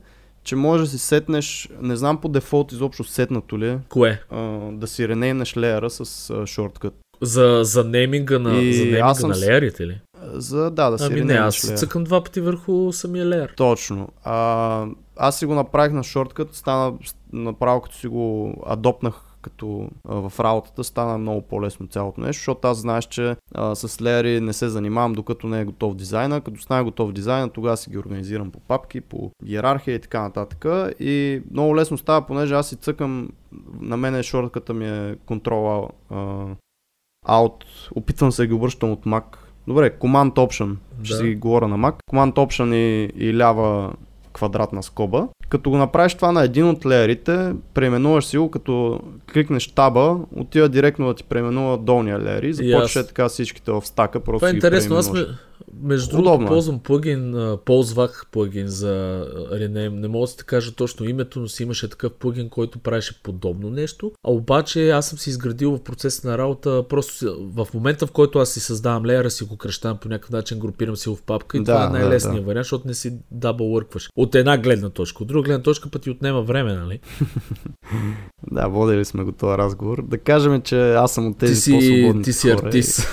[0.48, 4.22] Че може да си сетнеш, не знам по дефолт изобщо сетнато ли е, Кое?
[4.30, 4.38] а,
[4.72, 6.94] да си ренеймнеш леера с а, шорткът.
[7.22, 10.00] За, за нейминга на, И за нейминга съм на леерите ли?
[10.32, 11.78] За да, да си Ами не, аз си леера.
[11.78, 13.52] цъкам два пъти върху самия леер.
[13.56, 14.08] Точно.
[14.24, 16.92] А, аз си го направих на шорткът, стана
[17.32, 22.68] направо като си го адопнах като а, в работата, стана много по-лесно цялото нещо, защото
[22.68, 26.40] аз знаеш, че а, с леери не се занимавам докато не е готов дизайна.
[26.40, 30.66] Като стане готов дизайна, тогава си ги организирам по папки, по иерархия и така нататък.
[31.00, 33.28] И много лесно става, понеже аз си цъкам,
[33.80, 35.90] на мен шортката ми е Ctrl
[37.28, 37.64] Alt,
[37.94, 39.24] опитвам се да ги обръщам от Mac
[39.68, 40.76] Добре, Command Option.
[41.02, 41.18] Ще Да.
[41.18, 41.94] си говоря на Mac.
[42.12, 43.92] Command Option и, и лява
[44.32, 45.28] квадратна скоба.
[45.48, 49.00] Като го направиш това на един от леерите, преименуваш си го, като
[49.32, 53.82] кликнеш таба, отива директно да ти преименува долния леер и започваш е така всичките в
[53.86, 54.20] стака.
[54.20, 54.96] Просто Това е интересно.
[54.96, 55.26] Аз ме,
[55.82, 56.46] между другото е.
[56.46, 57.34] ползвам плагин,
[57.64, 59.88] ползвах плагин за Rename.
[59.88, 63.70] Не мога да ти кажа точно името, но си имаше такъв плагин, който правеше подобно
[63.70, 64.12] нещо.
[64.26, 68.38] А обаче аз съм си изградил в процеса на работа, просто в момента в който
[68.38, 71.56] аз си създавам леера, си го кръщавам по някакъв начин, групирам си го в папка
[71.56, 72.46] и Да, това е да, най-лесният да.
[72.46, 74.10] вариант, защото не си workваш.
[74.16, 75.22] От една гледна точка.
[75.22, 77.00] От друга гледна точка пък ти отнема време, нали?
[78.52, 80.02] Да, водили сме го този разговор.
[80.02, 83.08] Да кажем, че аз съм от тези Ти си, по-свободни ти си артист.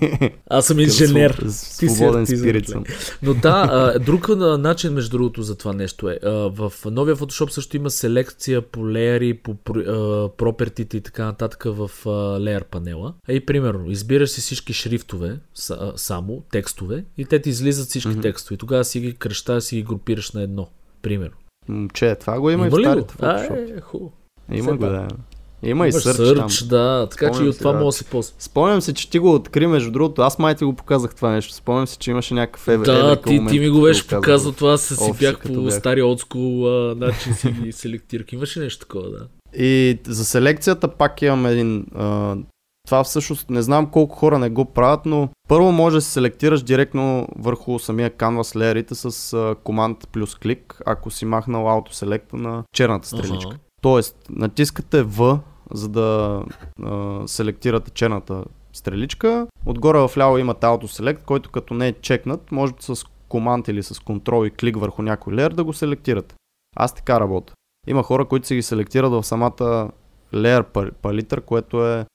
[0.50, 1.42] Аз съм и- инженер.
[1.78, 2.84] Ти си артист, спирит съм.
[3.22, 6.18] Но да, друг начин между другото за това нещо е.
[6.50, 9.54] В новия Photoshop също има селекция по леери, по
[10.36, 11.90] пропертите и така нататък в
[12.40, 13.14] леер панела.
[13.28, 15.38] Ей, примерно, избираш си всички шрифтове,
[15.96, 18.54] само текстове и те ти излизат всички текстове.
[18.54, 20.68] И тогава си ги кръщаш, си ги групираш на едно.
[21.02, 21.36] Примерно.
[21.68, 23.78] Момче, това го има, и в старите А, Photoshop.
[23.78, 24.12] е, хубаво.
[24.52, 25.08] Има все го, да.
[25.62, 26.68] Има и сърч там.
[26.68, 27.78] да, така че и Спомням от това да.
[27.78, 28.34] мога да си ползва.
[28.38, 30.22] Спомням се, че ти го откри, между другото.
[30.22, 31.54] Аз май ти го показах това нещо.
[31.54, 32.84] Спомням се, че имаше някакъв еве.
[32.84, 35.74] Да, ти, момент, ти ми го беше показал това, се си бях по бях.
[35.74, 38.32] стария олдскул а, начин си ги селектирах.
[38.32, 39.26] Имаше нещо такова, да.
[39.62, 41.86] И за селекцията пак имам един...
[41.94, 42.36] А,
[42.86, 46.62] това всъщност не знам колко хора не го правят, но първо може да се селектираш
[46.62, 53.08] директно върху самия canvas леерите с команд плюс клик, ако си махнал autoselect на черната
[53.08, 53.50] стреличка.
[53.50, 53.58] Аха.
[53.82, 55.38] Тоест, натискате V,
[55.72, 56.42] за да
[56.82, 59.46] а, селектирате черната стреличка.
[59.66, 64.00] Отгоре в ляво имате autoselect, който като не е чекнат, можете с команд или с
[64.00, 66.34] контрол и клик върху някой леер да го селектирате.
[66.76, 67.52] Аз така работя.
[67.86, 69.90] Има хора, които си ги селектират в самата
[70.34, 72.06] леер пал- палитър, което е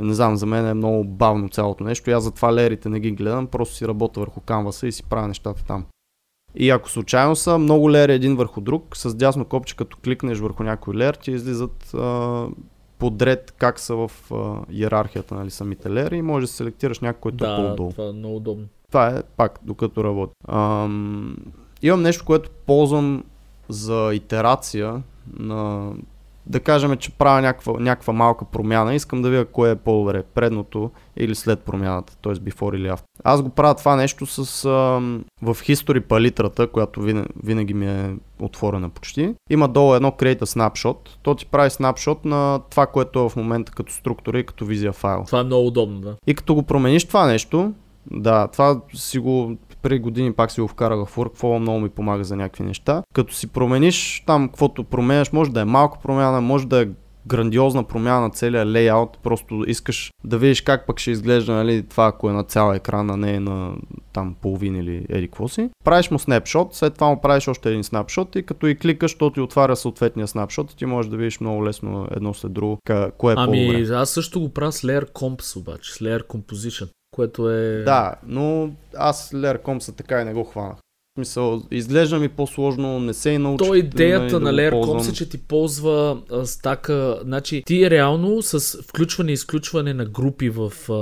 [0.00, 3.10] не знам, за мен е много бавно цялото нещо и аз затова леерите не ги
[3.10, 5.84] гледам, просто си работя върху канваса и си правя нещата там.
[6.54, 10.62] И ако случайно са много леери един върху друг, с дясно копче като кликнеш върху
[10.62, 12.46] някой леер, ти излизат а,
[12.98, 17.44] подред как са в а, иерархията нали, самите леери и можеш да селектираш някой, който
[17.44, 17.90] е Да, по-долу.
[17.90, 18.66] това е много удобно.
[18.88, 20.32] Това е пак, докато работя.
[20.48, 21.36] Ам,
[21.82, 23.24] имам нещо, което ползвам
[23.68, 25.02] за итерация
[25.38, 25.92] на...
[26.50, 28.94] Да кажем, че правя някаква, някаква малка промяна.
[28.94, 32.32] Искам да видя кое е по-добре, предното или след промяната, т.е.
[32.32, 33.04] before или after.
[33.24, 38.14] Аз го правя това нещо с, ам, в History палитрата, която винаги, винаги ми е
[38.40, 39.34] отворена почти.
[39.50, 40.96] Има долу едно Create a Snapshot.
[41.22, 44.92] То ти прави снапшот на това, което е в момента като структура и като визия
[44.92, 45.22] файл.
[45.26, 46.16] Това е много удобно, да.
[46.26, 47.72] И като го промениш това нещо,
[48.10, 52.24] да, това си го преди години пак си го вкарах в Workflow, много ми помага
[52.24, 53.02] за някакви неща.
[53.14, 56.88] Като си промениш там, каквото променяш, може да е малка промяна, може да е
[57.26, 62.06] грандиозна промяна на целия лейаут, просто искаш да видиш как пък ще изглежда нали, това,
[62.06, 63.74] ако е на цял екран, а не е на
[64.12, 65.70] там половин или еди какво си.
[65.84, 69.30] Правиш му снапшот, след това му правиш още един снапшот и като и кликаш, то
[69.30, 72.78] ти отваря съответния снапшот и ти можеш да видиш много лесно едно след друго
[73.18, 73.94] кое е Ами, по-добре.
[73.94, 77.82] аз също го правя с Layer Comps обаче, с Layer Composition, което е...
[77.82, 80.76] Да, но аз Layer са така и не го хванах.
[80.76, 83.68] В смисъл, изглежда ми по-сложно, не се и научих.
[83.68, 85.00] То идеята на да го Layer ползвам.
[85.00, 90.04] Comps е, че ти ползва а, стака, значи ти реално с включване и изключване на
[90.04, 90.94] групи в а,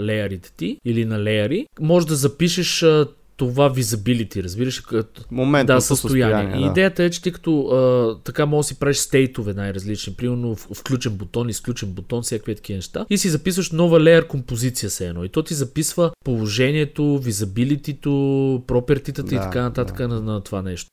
[0.00, 3.06] леерите ти или на леери, може да запишеш а,
[3.42, 6.34] това visibility, разбираш ли, като Моментното да, състояние.
[6.34, 6.60] състояние.
[6.60, 6.70] И да.
[6.70, 11.12] идеята е, че ти като а, така може да си правиш стейтове най-различни, примерно включен
[11.12, 13.06] бутон, изключен бутон, всякакви такива неща.
[13.10, 15.24] И си записваш нова леер композиция се едно.
[15.24, 18.10] И то ти записва положението, визабилитито,
[18.66, 20.08] пропертитата и Да, така нататък да.
[20.08, 20.90] на, на това нещо.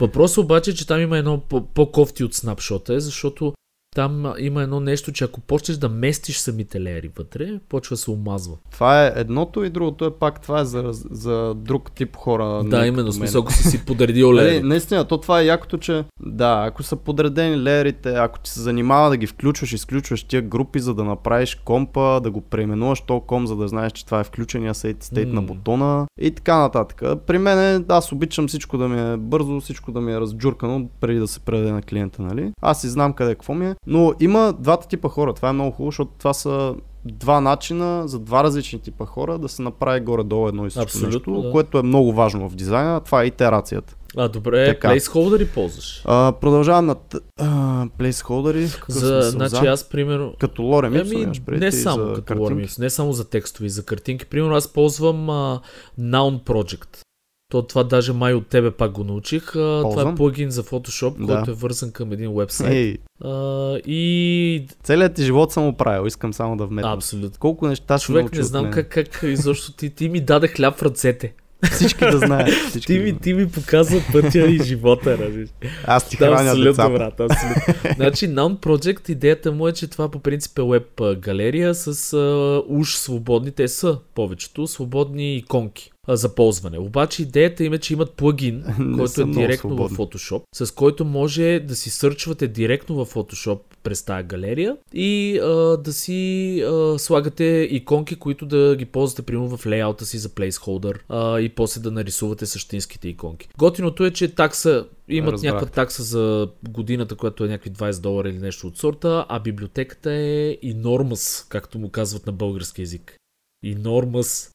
[0.00, 3.52] Въпросът обаче е, че там има едно по- по-кофти от снапшота, е, защото
[3.96, 8.10] там има едно нещо, че ако почнеш да местиш самите леери вътре, почва да се
[8.10, 8.56] омазва.
[8.72, 12.64] Това е едното и другото е пак, това е за, за друг тип хора.
[12.64, 14.62] да, именно, смисъл, ако си си подредил Нали, леери.
[14.62, 19.10] наистина, то това е якото, че да, ако са подредени леерите, ако ти се занимава
[19.10, 23.46] да ги включваш, изключваш тия групи, за да направиш компа, да го преименуваш то ком,
[23.46, 25.46] за да знаеш, че това е включения сейт, стейт на М.
[25.46, 27.02] бутона и така нататък.
[27.26, 30.88] При мен е, аз обичам всичко да ми е бързо, всичко да ми е разджуркано
[31.00, 32.52] преди да се предаде на клиента, нали?
[32.62, 35.70] Аз си знам къде какво ми е, но има двата типа хора, това е много
[35.70, 36.74] хубаво, защото това са
[37.04, 41.32] два начина за два различни типа хора да се направи горе-долу едно и също Абсолютно,
[41.32, 41.50] нещо, да.
[41.52, 43.96] което е много важно в дизайна, това е итерацията.
[44.16, 44.88] А, добре, Така.
[44.88, 46.02] плейсхолдери ползваш.
[46.04, 46.96] А, продължавам на
[47.40, 49.30] а, какъв За, смисъл?
[49.30, 49.70] значи за?
[49.70, 52.40] аз, примерно, Като Лоре Мипсо Ами, имаш преди не само за като.
[52.40, 54.26] Warmix, не само за текстови, за картинки.
[54.26, 55.60] Примерно аз ползвам а,
[56.00, 57.05] Noun Project.
[57.48, 59.48] То това даже май от тебе пак го научих.
[59.48, 60.14] А, това е Ползвам.
[60.14, 61.34] плагин за Photoshop, Да.
[61.34, 63.00] който е вързан към един вебсайт.
[63.20, 63.30] А,
[63.78, 66.92] и целият ти живот съм оправил, искам само да вметна.
[66.92, 67.38] абсолютно.
[67.38, 70.82] Колко неща си Човек, не знам как, как изобщо ти, ти ми даде хляб в
[70.82, 71.34] ръцете.
[71.72, 72.48] Всички да знаят.
[72.68, 73.22] Всички Ти да ми, знаят.
[73.22, 75.48] ти ми показва пътя и живота, разбираш.
[75.84, 76.90] Аз ти Да, храня абсолютно, децата.
[76.90, 77.92] брат, абсолютно.
[77.96, 80.86] значи, Noun Project, идеята му е, че това по принцип е веб
[81.16, 86.78] галерия с а, уж свободни, те са повечето, свободни иконки а, за ползване.
[86.78, 88.64] Обаче идеята им е, че имат плагин,
[88.96, 89.96] който е директно в свободни.
[89.96, 95.76] Photoshop, с който може да си сърчвате директно в Photoshop през тази галерия и а,
[95.76, 100.98] да си а, слагате иконки, които да ги ползвате примерно в лейаута си за placeholder
[101.08, 103.48] а, и после да нарисувате същинските иконки.
[103.58, 105.52] Готиното е, че такса имат Разбрах.
[105.52, 110.12] някаква такса за годината, която е някакви 20 долара или нещо от сорта, а библиотеката
[110.12, 113.16] е enormous, както му казват на български язик.
[113.64, 114.50] Enormous.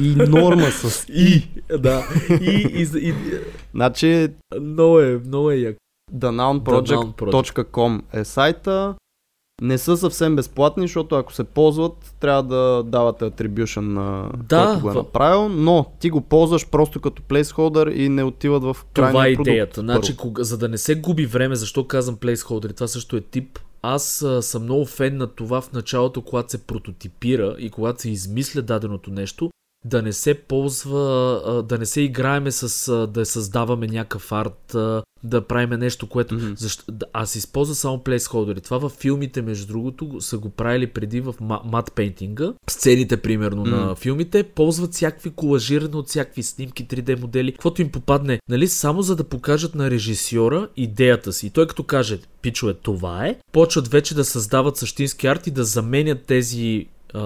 [0.00, 1.42] И норма с И,
[1.78, 2.04] да.
[2.30, 3.14] И, и, и,
[3.74, 4.28] Значи
[4.60, 5.76] много е, много е як.
[6.14, 8.94] thenownproject.com е сайта.
[9.62, 14.80] Не са съвсем безплатни, защото ако се ползват, трябва да давате attribution на Да, който
[14.80, 19.12] го е направил, но ти го ползваш просто като placeholder и не отиват в крайния
[19.12, 19.48] Това е продукт.
[19.48, 19.80] идеята.
[19.80, 23.58] Значи, кога, за да не се губи време, защо казвам placeholder, това също е тип.
[23.82, 28.10] Аз а, съм много фен на това в началото, когато се прототипира и когато се
[28.10, 29.50] измисля даденото нещо,
[29.84, 31.02] да не се ползва,
[31.68, 34.76] да не се играеме с да създаваме някакъв арт,
[35.24, 36.34] да правиме нещо, което...
[36.34, 36.52] Мгм.
[36.56, 38.60] Защо, аз използвам само плейсхолдери.
[38.60, 42.52] Това във филмите, между другото, го- са го правили преди в ма- мат пейнтинга.
[42.70, 43.70] Сцените, примерно, М.
[43.70, 49.02] на филмите, ползват всякакви колажиране от всякакви снимки, 3D модели, каквото им попадне, нали, само
[49.02, 51.46] за да покажат на режисьора идеята си.
[51.46, 55.64] И той като каже, пичове, това е, почват вече да създават същински арт и да
[55.64, 57.20] заменят тези а,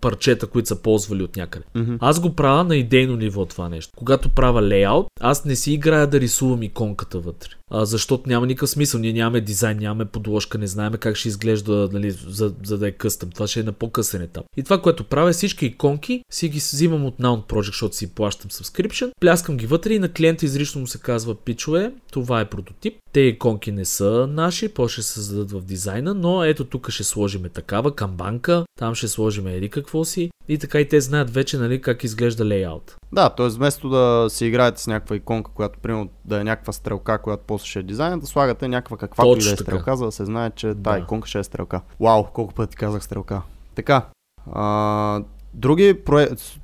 [0.00, 1.64] парчета, които са ползвали от някъде.
[1.74, 1.94] Мгм.
[2.00, 3.92] Аз го правя на идейно ниво това нещо.
[3.96, 7.48] Когато правя лейаут, аз не си играя да рисувам иконката вътре.
[7.70, 9.00] А, защото няма никакъв смисъл.
[9.00, 12.92] Ние нямаме дизайн, нямаме подложка, не знаем как ще изглежда, нали, за, за да е
[12.92, 13.30] къстъм.
[13.30, 14.44] Това ще е на по-късен етап.
[14.56, 18.50] И това, което правя, всички иконки си ги взимам от Noun Project, защото си плащам
[18.50, 22.94] subscription, пляскам ги вътре и на клиента изрично му се казва, пичове, това е прототип.
[23.12, 27.04] Те иконки не са наши, после ще се създадат в дизайна, но ето тук ще
[27.04, 31.58] сложиме такава камбанка, там ще сложим еди какво си и така и те знаят вече
[31.58, 32.96] нали, как изглежда лейаут.
[33.12, 33.48] Да, т.е.
[33.48, 37.68] вместо да си играете с някаква иконка, която примерно да е някаква стрелка, която после
[37.68, 40.50] ще е дизайн, да слагате някаква каквато и да е стрелка, за да се знае,
[40.50, 40.82] че Да.
[40.82, 41.80] тази иконка ще е стрелка.
[42.00, 43.42] Вау, колко пъти казах стрелка.
[43.74, 44.06] Така,
[44.52, 45.22] а,
[45.54, 45.96] други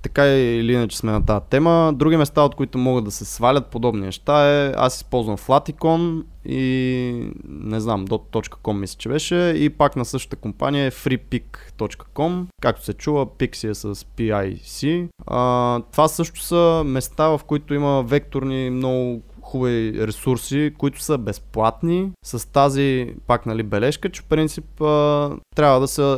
[0.02, 3.66] така или иначе сме на тази тема, други места, от които могат да се свалят
[3.66, 9.96] подобни неща е, аз използвам Flaticon и не знам, dot.com мисля, че беше и пак
[9.96, 15.08] на същата компания е freepic.com, както се чува, Pix е с PIC.
[15.26, 22.10] А, това също са места, в които има векторни много хубави ресурси, които са безплатни,
[22.24, 26.16] с тази пак нали бележка, че в принцип а, трябва да се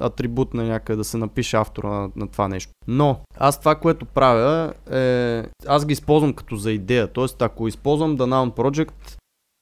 [0.00, 2.72] атрибут на някъде, да се напише автора на, на това нещо.
[2.88, 7.44] Но аз това, което правя е, аз ги използвам като за идея, т.е.
[7.44, 9.18] ако използвам The Noun Project,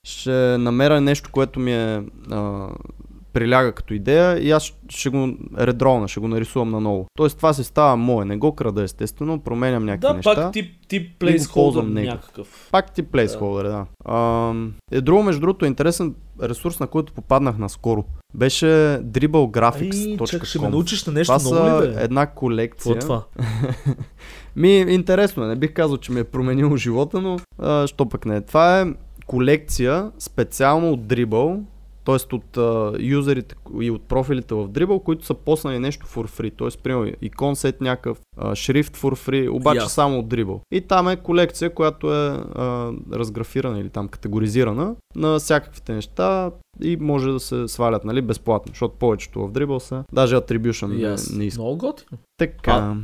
[0.07, 2.69] ще намеря нещо, което ми е а,
[3.33, 5.29] приляга като идея и аз ще го
[5.59, 7.07] редролна, ще го нарисувам наново.
[7.17, 10.35] Тоест това се става мое, не го крада естествено, променям някакви Да, неща.
[10.35, 12.69] пак тип, тип плейсхолдър някакъв.
[12.73, 13.87] Пак ти плейсхолдър, да.
[14.05, 14.53] А,
[14.91, 18.05] е друго, между другото, интересен ресурс, на който попаднах наскоро.
[18.35, 20.69] Беше Ай, чак, ще ме dribble.graphics.com.
[20.69, 21.95] научиш на нещо Това ново ли, бе?
[21.99, 22.93] една Какво колекция.
[22.93, 23.23] е това?
[24.57, 28.27] Ми, интересно е, не бих казал, че ми е променило живота, но а, що пък
[28.27, 28.41] не.
[28.41, 28.87] Това е
[29.27, 31.61] колекция специално от Dribble,
[32.05, 32.35] т.е.
[32.37, 36.59] от а, юзерите и от профилите в Dribble, които са поснали нещо for free.
[36.59, 36.83] Т.е.
[36.83, 39.89] примерно икон сет някакъв, а, шрифт for free, обаче Ясно.
[39.91, 40.61] само от Dribble.
[40.73, 46.51] И там е колекция, която е а, разграфирана или там категоризирана на всякаквите неща
[46.83, 50.95] и може да се свалят нали, безплатно, защото повечето в Dribble са даже attribution не,
[51.03, 51.37] Yes.
[51.39, 51.61] не иска.
[51.63, 52.19] Много готино.
[52.39, 52.97] Така.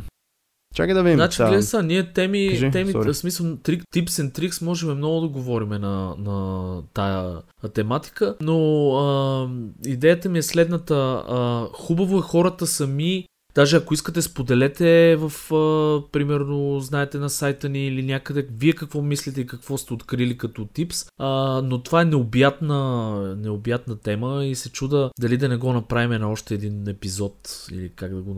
[0.79, 1.17] Чакай да видим.
[1.17, 3.13] Значи, гледай са, ние теми, Кажи, теми sorry.
[3.13, 7.37] смисъл, трик, tips and tricks, можем много да говорим на, на тая
[7.75, 9.49] тематика, но а,
[9.87, 10.95] идеята ми е следната.
[11.29, 13.25] А, хубаво е хората сами
[13.55, 19.03] Даже ако искате, споделете в, а, примерно, знаете на сайта ни или някъде, вие какво
[19.03, 21.07] мислите и какво сте открили като типс.
[21.19, 26.21] А, но това е необятна, необятна тема и се чуда дали да не го направим
[26.21, 28.35] на още един епизод или как да го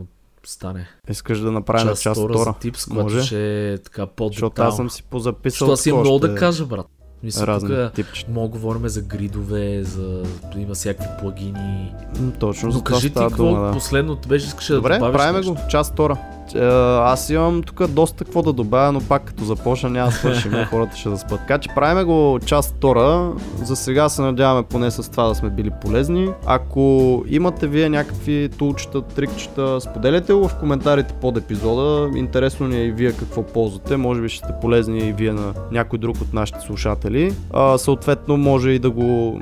[0.49, 0.87] стане.
[1.09, 3.23] Искаш да направим част, част втора типс, която Може.
[3.23, 4.69] ще е така Защото по-детално.
[4.69, 5.67] аз съм си позаписал.
[5.67, 6.85] Защото аз имам тук много да кажа, брат.
[7.23, 8.31] Мисля, Разни тук типчета.
[8.31, 10.23] мога да говорим за гридове, за...
[10.55, 11.93] има всякакви плагини.
[12.39, 13.71] Точно Но кажи ти какво дума, да.
[13.71, 15.53] последното беше, искаш да Добре, добавиш правиме нещо.
[15.53, 15.59] го.
[15.69, 16.17] Част втора.
[16.55, 20.97] Аз имам тук доста какво да добавя, но пак като започна няма да свършим, хората
[20.97, 21.39] ще заспат.
[21.39, 23.33] Така че правиме го част втора.
[23.63, 26.29] За сега се надяваме поне с това да сме били полезни.
[26.45, 32.09] Ако имате вие някакви тулчета, трикчета, споделяте го в коментарите под епизода.
[32.17, 33.97] Интересно ни е и вие какво ползвате.
[33.97, 37.33] Може би ще сте полезни и вие на някой друг от нашите слушатели.
[37.53, 39.39] А, съответно може и да го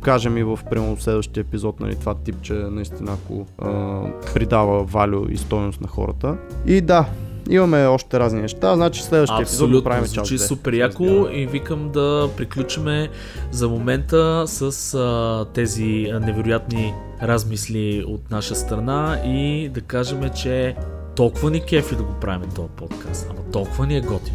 [0.00, 4.02] кажем и в примерно следващия епизод, нали, това тип, че наистина ако а,
[4.34, 6.36] придава валю и стойност на хората.
[6.66, 7.06] И да,
[7.50, 11.90] имаме още разни неща, значи следващия епизод да правим звучи част супер яко и викам
[11.92, 13.08] да приключиме
[13.50, 20.76] за момента с а, тези а, невероятни размисли от наша страна и да кажем, че
[21.16, 24.34] толкова ни кефи да го правим този подкаст, ама толкова ни е готин.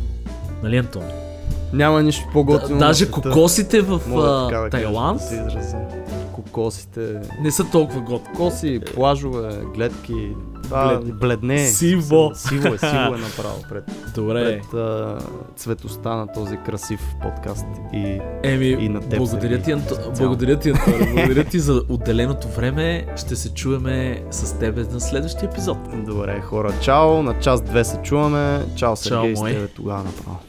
[0.64, 1.04] Нали, Антон?
[1.74, 2.80] Няма нищо по-готино.
[2.80, 5.22] Да, даже кокосите в Мога така да Тайланд.
[6.34, 8.36] Кокосите, не са толкова готини.
[8.36, 10.30] коси, плажове, гледки,
[10.64, 11.12] това Бледни.
[11.12, 11.60] бледне.
[11.60, 12.32] Сиво.
[12.36, 13.84] Сиво е, сиво е направо пред,
[14.16, 14.44] Добре.
[14.44, 15.18] пред а,
[15.56, 17.66] цветостта на този красив подкаст.
[17.94, 19.96] И Еми, И на теб, благодаря ти, Анто...
[20.18, 20.94] благодаря ти, Антон.
[21.16, 23.06] благодаря ти за отделеното време.
[23.16, 25.78] Ще се чуеме с тебе на следващия епизод.
[26.06, 27.24] добре, хора, чао.
[27.24, 28.66] На час 2 се чуваме.
[28.76, 29.52] Чао, Сергей, с мой.
[29.52, 30.40] тебе тогава направо.